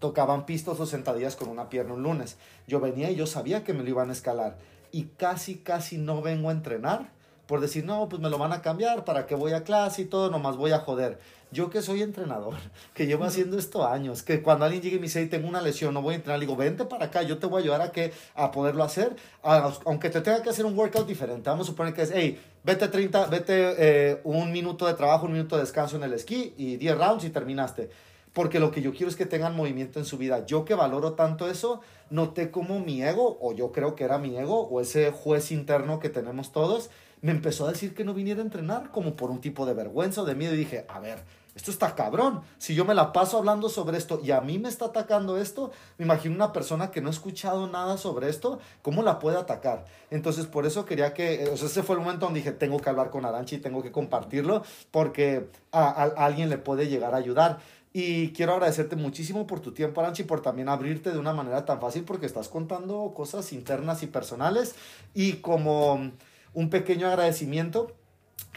Tocaban 0.00 0.44
pistos 0.44 0.78
o 0.80 0.86
sentadillas 0.86 1.34
con 1.34 1.48
una 1.48 1.70
pierna 1.70 1.94
un 1.94 2.02
lunes. 2.02 2.36
Yo 2.68 2.78
venía 2.78 3.10
y 3.10 3.16
yo 3.16 3.26
sabía 3.26 3.64
que 3.64 3.72
me 3.72 3.82
lo 3.82 3.88
iban 3.88 4.10
a 4.10 4.12
escalar 4.12 4.58
y 4.92 5.04
casi, 5.16 5.56
casi 5.56 5.96
no 5.96 6.20
vengo 6.20 6.50
a 6.50 6.52
entrenar 6.52 7.15
por 7.46 7.60
decir, 7.60 7.84
no, 7.84 8.08
pues 8.08 8.20
me 8.20 8.28
lo 8.28 8.38
van 8.38 8.52
a 8.52 8.60
cambiar, 8.60 9.04
¿para 9.04 9.26
qué 9.26 9.34
voy 9.34 9.52
a 9.52 9.62
clase 9.62 10.02
y 10.02 10.04
todo? 10.06 10.30
Nomás 10.30 10.56
voy 10.56 10.72
a 10.72 10.80
joder. 10.80 11.18
Yo 11.52 11.70
que 11.70 11.80
soy 11.80 12.02
entrenador, 12.02 12.54
que 12.94 13.06
llevo 13.06 13.24
haciendo 13.24 13.56
esto 13.56 13.86
años, 13.86 14.22
que 14.22 14.42
cuando 14.42 14.64
alguien 14.64 14.82
llegue 14.82 14.96
y 14.96 14.98
me 14.98 15.04
dice, 15.04 15.24
tengo 15.26 15.48
una 15.48 15.62
lesión, 15.62 15.94
no 15.94 16.02
voy 16.02 16.14
a 16.14 16.16
entrenar, 16.16 16.40
le 16.40 16.46
digo, 16.46 16.56
vente 16.56 16.84
para 16.84 17.06
acá, 17.06 17.22
yo 17.22 17.38
te 17.38 17.46
voy 17.46 17.60
a 17.60 17.62
ayudar 17.62 17.82
a, 17.82 17.92
que, 17.92 18.12
a 18.34 18.50
poderlo 18.50 18.82
hacer, 18.82 19.14
aunque 19.42 20.10
te 20.10 20.20
tenga 20.20 20.42
que 20.42 20.50
hacer 20.50 20.66
un 20.66 20.76
workout 20.76 21.06
diferente. 21.06 21.48
Vamos 21.48 21.68
a 21.68 21.70
suponer 21.70 21.94
que 21.94 22.02
es, 22.02 22.12
hey, 22.12 22.40
vete 22.64 22.88
30, 22.88 23.26
vete 23.26 23.74
eh, 23.78 24.20
un 24.24 24.50
minuto 24.50 24.86
de 24.86 24.94
trabajo, 24.94 25.26
un 25.26 25.32
minuto 25.32 25.56
de 25.56 25.62
descanso 25.62 25.96
en 25.96 26.02
el 26.02 26.14
esquí 26.14 26.52
y 26.56 26.76
10 26.76 26.98
rounds 26.98 27.24
y 27.24 27.30
terminaste 27.30 27.90
porque 28.36 28.60
lo 28.60 28.70
que 28.70 28.82
yo 28.82 28.92
quiero 28.92 29.08
es 29.08 29.16
que 29.16 29.24
tengan 29.24 29.56
movimiento 29.56 29.98
en 29.98 30.04
su 30.04 30.18
vida. 30.18 30.44
Yo 30.44 30.66
que 30.66 30.74
valoro 30.74 31.14
tanto 31.14 31.48
eso, 31.48 31.80
noté 32.10 32.50
como 32.50 32.80
mi 32.80 33.02
ego, 33.02 33.38
o 33.40 33.54
yo 33.54 33.72
creo 33.72 33.94
que 33.94 34.04
era 34.04 34.18
mi 34.18 34.36
ego, 34.36 34.68
o 34.68 34.82
ese 34.82 35.10
juez 35.10 35.50
interno 35.52 36.00
que 36.00 36.10
tenemos 36.10 36.52
todos, 36.52 36.90
me 37.22 37.32
empezó 37.32 37.66
a 37.66 37.72
decir 37.72 37.94
que 37.94 38.04
no 38.04 38.14
viniera 38.14 38.40
a 38.40 38.44
entrenar 38.44 38.90
como 38.90 39.16
por 39.16 39.30
un 39.30 39.40
tipo 39.40 39.66
de 39.66 39.74
vergüenza 39.74 40.22
o 40.22 40.24
de 40.24 40.34
miedo 40.34 40.54
y 40.54 40.58
dije, 40.58 40.84
a 40.88 41.00
ver, 41.00 41.24
esto 41.56 41.70
está 41.70 41.94
cabrón. 41.94 42.42
Si 42.58 42.74
yo 42.74 42.84
me 42.84 42.94
la 42.94 43.14
paso 43.14 43.38
hablando 43.38 43.70
sobre 43.70 43.96
esto 43.96 44.20
y 44.22 44.30
a 44.30 44.42
mí 44.42 44.58
me 44.58 44.68
está 44.68 44.84
atacando 44.86 45.38
esto, 45.38 45.72
me 45.96 46.04
imagino 46.04 46.34
una 46.34 46.52
persona 46.52 46.90
que 46.90 47.00
no 47.00 47.08
ha 47.08 47.10
escuchado 47.10 47.66
nada 47.66 47.96
sobre 47.96 48.28
esto, 48.28 48.60
¿cómo 48.82 49.02
la 49.02 49.18
puede 49.18 49.38
atacar? 49.38 49.86
Entonces, 50.10 50.44
por 50.44 50.66
eso 50.66 50.84
quería 50.84 51.14
que, 51.14 51.44
eh, 51.44 51.54
ese 51.54 51.82
fue 51.82 51.96
el 51.96 52.02
momento 52.02 52.26
donde 52.26 52.40
dije, 52.40 52.52
tengo 52.52 52.78
que 52.78 52.90
hablar 52.90 53.08
con 53.08 53.24
Aranchi 53.24 53.56
tengo 53.56 53.82
que 53.82 53.90
compartirlo 53.90 54.62
porque 54.90 55.48
a, 55.72 56.02
alguien 56.02 56.50
le 56.50 56.58
puede 56.58 56.88
llegar 56.88 57.14
a 57.14 57.16
ayudar. 57.16 57.58
Y 57.94 58.32
quiero 58.32 58.52
agradecerte 58.52 58.94
muchísimo 58.94 59.46
por 59.46 59.60
tu 59.60 59.72
tiempo, 59.72 60.02
Aranchi, 60.02 60.24
por 60.24 60.42
también 60.42 60.68
abrirte 60.68 61.10
de 61.10 61.18
una 61.18 61.32
manera 61.32 61.64
tan 61.64 61.80
fácil 61.80 62.04
porque 62.04 62.26
estás 62.26 62.50
contando 62.50 63.14
cosas 63.16 63.54
internas 63.54 64.02
y 64.02 64.06
personales 64.08 64.74
y 65.14 65.34
como 65.36 66.10
un 66.56 66.70
pequeño 66.70 67.06
agradecimiento. 67.06 67.92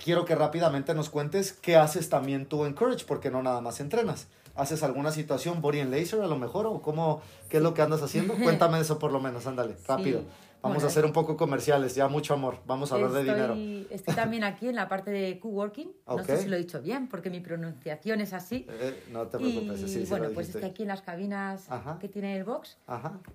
Quiero 0.01 0.23
que 0.23 0.33
rápidamente 0.33 0.93
nos 0.95 1.09
cuentes 1.09 1.51
qué 1.51 1.75
haces 1.75 2.07
también 2.07 2.45
tú 2.45 2.65
en 2.65 2.73
Courage, 2.73 3.05
porque 3.05 3.29
no 3.29 3.43
nada 3.43 3.59
más 3.59 3.81
entrenas. 3.81 4.27
¿Haces 4.55 4.83
alguna 4.83 5.11
situación 5.11 5.61
body 5.61 5.81
and 5.81 5.91
laser 5.91 6.21
a 6.21 6.27
lo 6.27 6.37
mejor? 6.37 6.65
¿O 6.65 6.81
cómo, 6.81 7.21
qué 7.49 7.57
es 7.57 7.63
lo 7.63 7.73
que 7.73 7.81
andas 7.81 8.01
haciendo? 8.01 8.35
Cuéntame 8.35 8.79
eso 8.79 8.99
por 8.99 9.11
lo 9.11 9.19
menos, 9.19 9.45
ándale, 9.47 9.75
rápido. 9.85 10.23
Vamos 10.61 10.83
a 10.85 10.87
hacer 10.87 11.05
un 11.05 11.11
poco 11.11 11.35
comerciales, 11.35 11.95
ya 11.95 12.07
mucho 12.07 12.33
amor. 12.33 12.59
Vamos 12.65 12.91
a 12.91 12.95
hablar 12.95 13.11
de 13.11 13.23
dinero. 13.23 13.55
Estoy 13.89 14.15
también 14.15 14.45
aquí 14.45 14.69
en 14.69 14.75
la 14.75 14.87
parte 14.87 15.11
de 15.11 15.37
co-working. 15.39 15.91
No 16.07 16.23
sé 16.23 16.37
si 16.37 16.47
lo 16.47 16.55
he 16.55 16.59
dicho 16.59 16.81
bien, 16.81 17.09
porque 17.09 17.29
mi 17.29 17.41
pronunciación 17.41 18.21
es 18.21 18.31
así. 18.31 18.65
Eh, 18.69 19.03
no 19.11 19.27
te 19.27 19.37
preocupes, 19.37 19.95
y, 19.95 20.05
Bueno, 20.05 20.29
pues 20.33 20.47
estoy 20.47 20.63
aquí 20.63 20.83
en 20.83 20.89
las 20.89 21.01
cabinas 21.01 21.67
que 21.99 22.07
tiene 22.07 22.37
el 22.37 22.45
box 22.45 22.77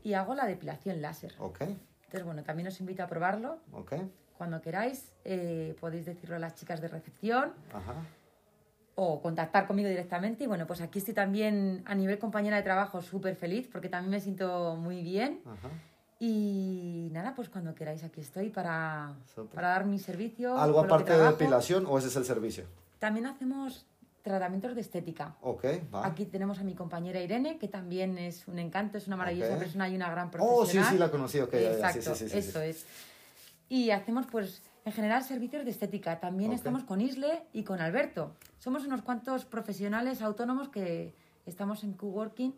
y 0.02 0.14
hago 0.14 0.34
la 0.34 0.46
depilación 0.46 1.02
láser. 1.02 1.34
Ok. 1.38 1.60
Entonces, 1.60 2.24
bueno, 2.24 2.42
también 2.44 2.68
os 2.68 2.80
invito 2.80 3.02
a 3.02 3.08
probarlo. 3.08 3.58
Ok 3.72 3.92
cuando 4.36 4.60
queráis, 4.60 5.12
eh, 5.24 5.76
podéis 5.80 6.06
decirlo 6.06 6.36
a 6.36 6.38
las 6.38 6.54
chicas 6.54 6.80
de 6.80 6.88
recepción. 6.88 7.52
O 8.96 9.20
contactar 9.20 9.66
conmigo 9.66 9.88
directamente. 9.88 10.44
Y 10.44 10.46
bueno, 10.46 10.66
pues 10.66 10.80
aquí 10.80 11.00
estoy 11.00 11.14
también 11.14 11.82
a 11.84 11.94
nivel 11.94 12.18
compañera 12.18 12.56
de 12.56 12.62
trabajo 12.62 13.02
súper 13.02 13.34
feliz 13.34 13.68
porque 13.70 13.88
también 13.88 14.10
me 14.12 14.20
siento 14.20 14.76
muy 14.76 15.02
bien. 15.02 15.40
Y 16.20 17.08
nada, 17.12 17.34
pues 17.34 17.48
cuando 17.48 17.74
queráis 17.74 18.04
aquí 18.04 18.20
estoy 18.20 18.50
para, 18.50 19.12
para 19.52 19.68
dar 19.68 19.84
mi 19.84 19.98
servicio. 19.98 20.56
¿Algo 20.56 20.80
aparte 20.80 21.12
de 21.12 21.24
depilación 21.24 21.86
o 21.86 21.98
ese 21.98 22.08
es 22.08 22.16
el 22.16 22.24
servicio? 22.24 22.64
También 23.00 23.26
hacemos 23.26 23.84
tratamientos 24.22 24.74
de 24.74 24.80
estética. 24.80 25.36
Ok, 25.42 25.64
va. 25.92 26.06
Aquí 26.06 26.24
tenemos 26.24 26.58
a 26.60 26.64
mi 26.64 26.74
compañera 26.74 27.20
Irene, 27.20 27.58
que 27.58 27.68
también 27.68 28.16
es 28.16 28.48
un 28.48 28.58
encanto, 28.58 28.96
es 28.96 29.06
una 29.06 29.16
maravillosa 29.16 29.58
persona 29.58 29.88
y 29.88 29.96
una 29.96 30.10
gran 30.10 30.30
profesional. 30.30 30.62
Oh, 30.62 30.66
sí, 30.66 30.80
sí, 30.82 30.98
la 30.98 31.10
conocí, 31.10 31.40
ok. 31.40 31.52
Exacto, 31.52 32.12
eso 32.12 32.62
es 32.62 32.86
y 33.68 33.90
hacemos 33.90 34.26
pues 34.26 34.62
en 34.84 34.92
general 34.92 35.22
servicios 35.22 35.64
de 35.64 35.70
estética. 35.70 36.20
También 36.20 36.52
estamos 36.52 36.84
con 36.84 37.00
Isle 37.00 37.42
y 37.52 37.64
con 37.64 37.80
Alberto. 37.80 38.34
Somos 38.58 38.84
unos 38.86 39.02
cuantos 39.02 39.44
profesionales 39.44 40.22
autónomos 40.22 40.68
que 40.68 41.14
estamos 41.46 41.84
en 41.84 41.94
coworking. 41.94 42.54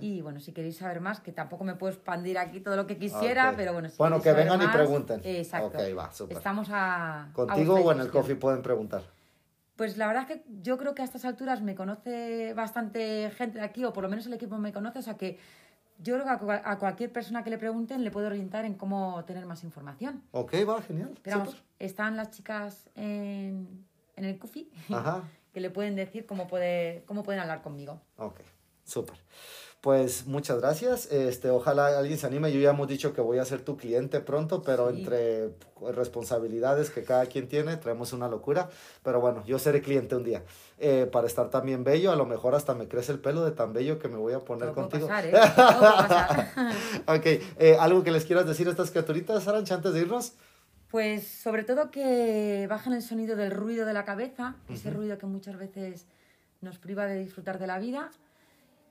Y 0.00 0.20
bueno, 0.20 0.40
si 0.40 0.52
queréis 0.52 0.78
saber 0.78 1.00
más, 1.00 1.20
que 1.20 1.30
tampoco 1.30 1.62
me 1.62 1.74
puedo 1.74 1.92
expandir 1.92 2.38
aquí 2.38 2.60
todo 2.60 2.74
lo 2.74 2.86
que 2.88 2.98
quisiera, 2.98 3.54
pero 3.56 3.72
bueno, 3.72 3.88
si 3.88 3.96
Bueno, 3.96 4.20
que 4.20 4.32
vengan 4.32 4.60
y 4.62 4.66
pregunten. 4.66 5.20
Exacto. 5.22 5.78
va, 5.96 6.10
Estamos 6.28 6.68
a. 6.72 7.28
¿Contigo 7.32 7.74
o 7.76 7.92
en 7.92 8.00
el 8.00 8.10
coffee 8.10 8.34
pueden 8.34 8.62
preguntar? 8.62 9.02
Pues 9.76 9.96
la 9.96 10.08
verdad 10.08 10.26
es 10.28 10.36
que 10.36 10.44
yo 10.60 10.76
creo 10.76 10.94
que 10.94 11.02
a 11.02 11.04
estas 11.04 11.24
alturas 11.24 11.62
me 11.62 11.74
conoce 11.74 12.52
bastante 12.52 13.30
gente 13.30 13.60
de 13.60 13.64
aquí, 13.64 13.84
o 13.84 13.92
por 13.92 14.02
lo 14.02 14.10
menos 14.10 14.26
el 14.26 14.34
equipo 14.34 14.58
me 14.58 14.72
conoce, 14.72 14.98
o 14.98 15.02
sea 15.02 15.16
que 15.16 15.38
yo 16.02 16.14
creo 16.14 16.24
que 16.24 16.52
a, 16.52 16.78
cualquier 16.78 17.12
persona 17.12 17.44
que 17.44 17.50
le 17.50 17.58
pregunten 17.58 18.04
le 18.04 18.10
puedo 18.10 18.26
orientar 18.26 18.64
en 18.64 18.74
cómo 18.74 19.24
tener 19.24 19.46
más 19.46 19.64
información. 19.64 20.22
Ok, 20.32 20.54
va, 20.68 20.80
genial. 20.82 21.14
Pero 21.22 21.44
están 21.78 22.16
las 22.16 22.30
chicas 22.30 22.88
en, 22.94 23.86
en 24.16 24.24
el 24.24 24.38
coffee 24.38 24.68
que 25.52 25.60
le 25.60 25.70
pueden 25.70 25.96
decir 25.96 26.26
cómo, 26.26 26.46
puede, 26.48 27.04
cómo 27.06 27.22
pueden 27.22 27.40
hablar 27.40 27.62
conmigo. 27.62 28.00
Ok, 28.16 28.40
súper. 28.84 29.18
Pues 29.80 30.26
muchas 30.26 30.60
gracias. 30.60 31.10
Este, 31.10 31.48
ojalá 31.48 31.98
alguien 31.98 32.18
se 32.18 32.26
anime. 32.26 32.52
Yo 32.52 32.60
ya 32.60 32.70
hemos 32.70 32.86
dicho 32.86 33.14
que 33.14 33.22
voy 33.22 33.38
a 33.38 33.44
ser 33.46 33.62
tu 33.62 33.78
cliente 33.78 34.20
pronto, 34.20 34.62
pero 34.62 34.90
entre 34.90 35.54
responsabilidades 35.94 36.90
que 36.90 37.02
cada 37.02 37.24
quien 37.24 37.48
tiene, 37.48 37.78
traemos 37.78 38.12
una 38.12 38.28
locura. 38.28 38.68
Pero 39.02 39.22
bueno, 39.22 39.42
yo 39.46 39.58
seré 39.58 39.80
cliente 39.80 40.16
un 40.16 40.24
día. 40.24 40.42
Eh, 40.78 41.08
para 41.10 41.26
estar 41.26 41.48
también 41.48 41.82
bello, 41.82 42.12
a 42.12 42.16
lo 42.16 42.26
mejor 42.26 42.54
hasta 42.54 42.74
me 42.74 42.88
crece 42.88 43.12
el 43.12 43.20
pelo 43.20 43.42
de 43.42 43.52
tan 43.52 43.72
bello 43.72 43.98
que 43.98 44.08
me 44.08 44.16
voy 44.16 44.34
a 44.34 44.40
poner 44.40 44.72
contigo. 44.72 45.08
Pasar, 45.08 45.24
¿eh? 45.26 45.32
ok, 47.06 47.26
eh, 47.58 47.76
¿algo 47.80 48.04
que 48.04 48.10
les 48.10 48.26
quieras 48.26 48.46
decir 48.46 48.68
a 48.68 48.72
estas 48.72 48.90
criaturitas, 48.90 49.48
Arancha, 49.48 49.76
antes 49.76 49.94
de 49.94 50.00
irnos? 50.00 50.34
Pues 50.90 51.26
sobre 51.26 51.64
todo 51.64 51.90
que 51.90 52.66
bajen 52.68 52.92
el 52.92 53.02
sonido 53.02 53.34
del 53.34 53.50
ruido 53.50 53.86
de 53.86 53.94
la 53.94 54.04
cabeza, 54.04 54.56
ese 54.68 54.90
ruido 54.90 55.16
que 55.16 55.26
muchas 55.26 55.56
veces 55.56 56.04
nos 56.60 56.78
priva 56.78 57.06
de 57.06 57.18
disfrutar 57.18 57.58
de 57.58 57.66
la 57.66 57.78
vida 57.78 58.10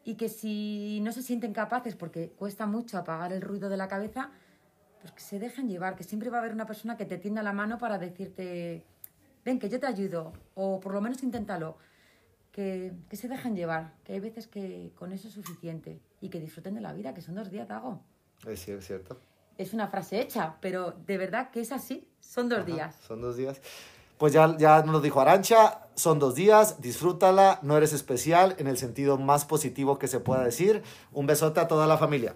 y 0.10 0.16
que 0.16 0.28
si 0.28 1.00
no 1.04 1.12
se 1.12 1.22
sienten 1.22 1.54
capaces, 1.54 1.96
porque 1.96 2.32
cuesta 2.32 2.66
mucho 2.66 2.98
apagar 2.98 3.32
el 3.32 3.42
ruido 3.42 3.70
de 3.70 3.78
la 3.78 3.88
cabeza, 3.88 4.32
pues 5.02 5.14
que 5.14 5.22
se 5.22 5.38
dejen 5.38 5.70
llevar, 5.70 5.96
que 5.96 6.04
siempre 6.04 6.32
va 6.32 6.38
a 6.38 6.40
haber 6.40 6.52
una 6.52 6.66
persona 6.66 6.98
que 6.98 7.06
te 7.06 7.20
tienda 7.20 7.44
la 7.44 7.54
mano 7.54 7.78
para 7.78 8.00
decirte, 8.00 8.88
ven, 9.46 9.60
que 9.60 9.70
yo 9.70 9.80
te 9.80 9.86
ayudo, 9.86 10.34
o 10.56 10.80
por 10.80 10.96
lo 10.96 11.02
menos 11.02 11.22
inténtalo, 11.22 11.78
que, 12.52 12.92
que 13.08 13.18
se 13.18 13.28
dejen 13.28 13.56
llevar, 13.56 13.94
que 14.04 14.14
hay 14.14 14.20
veces 14.20 14.48
que 14.48 14.92
con 14.96 15.12
eso 15.12 15.28
es 15.28 15.36
suficiente 15.36 16.02
y 16.22 16.30
que 16.30 16.40
disfruten 16.40 16.74
de 16.74 16.82
la 16.82 16.92
vida, 16.92 17.14
que 17.14 17.22
son 17.22 17.36
dos 17.36 17.52
días, 17.52 17.70
hago. 17.70 18.02
Es 18.48 18.62
cierto. 18.62 19.22
Es 19.60 19.74
una 19.76 19.90
frase 19.90 20.22
hecha, 20.22 20.56
pero 20.60 20.92
de 20.92 21.20
verdad 21.20 21.52
que 21.52 21.60
es 21.60 21.72
así, 21.72 22.10
son 22.20 22.50
dos 22.50 22.66
días. 22.66 22.96
Son 22.96 23.22
dos 23.22 23.38
días 23.38 23.62
pues 24.20 24.34
ya, 24.34 24.56
ya 24.58 24.84
nos 24.84 24.92
lo 24.92 25.02
dijo 25.02 25.22
Arancha, 25.22 25.88
son 25.96 26.20
dos 26.20 26.36
días, 26.36 26.82
disfrútala, 26.82 27.60
no 27.62 27.78
eres 27.78 27.94
especial 27.94 28.54
en 28.60 28.68
el 28.68 28.78
sentido 28.78 29.18
más 29.18 29.46
positivo 29.46 29.98
que 29.98 30.10
se 30.10 30.20
pueda 30.20 30.44
decir. 30.44 30.84
Un 31.14 31.26
besote 31.26 31.62
a 31.62 31.70
toda 31.70 31.88
la 31.88 31.98
familia. 31.98 32.36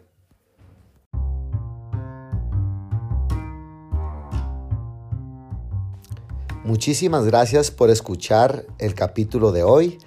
Muchísimas 6.64 7.26
gracias 7.26 7.70
por 7.70 7.90
escuchar 7.90 8.66
el 8.80 8.96
capítulo 8.96 9.52
de 9.52 9.64
hoy, 9.64 10.00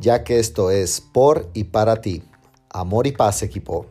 ya 0.00 0.24
que 0.24 0.38
esto 0.38 0.70
es 0.70 1.00
por 1.00 1.48
y 1.54 1.64
para 1.64 2.02
ti. 2.02 2.22
Amor 2.68 3.06
y 3.06 3.12
paz, 3.12 3.42
equipo. 3.42 3.86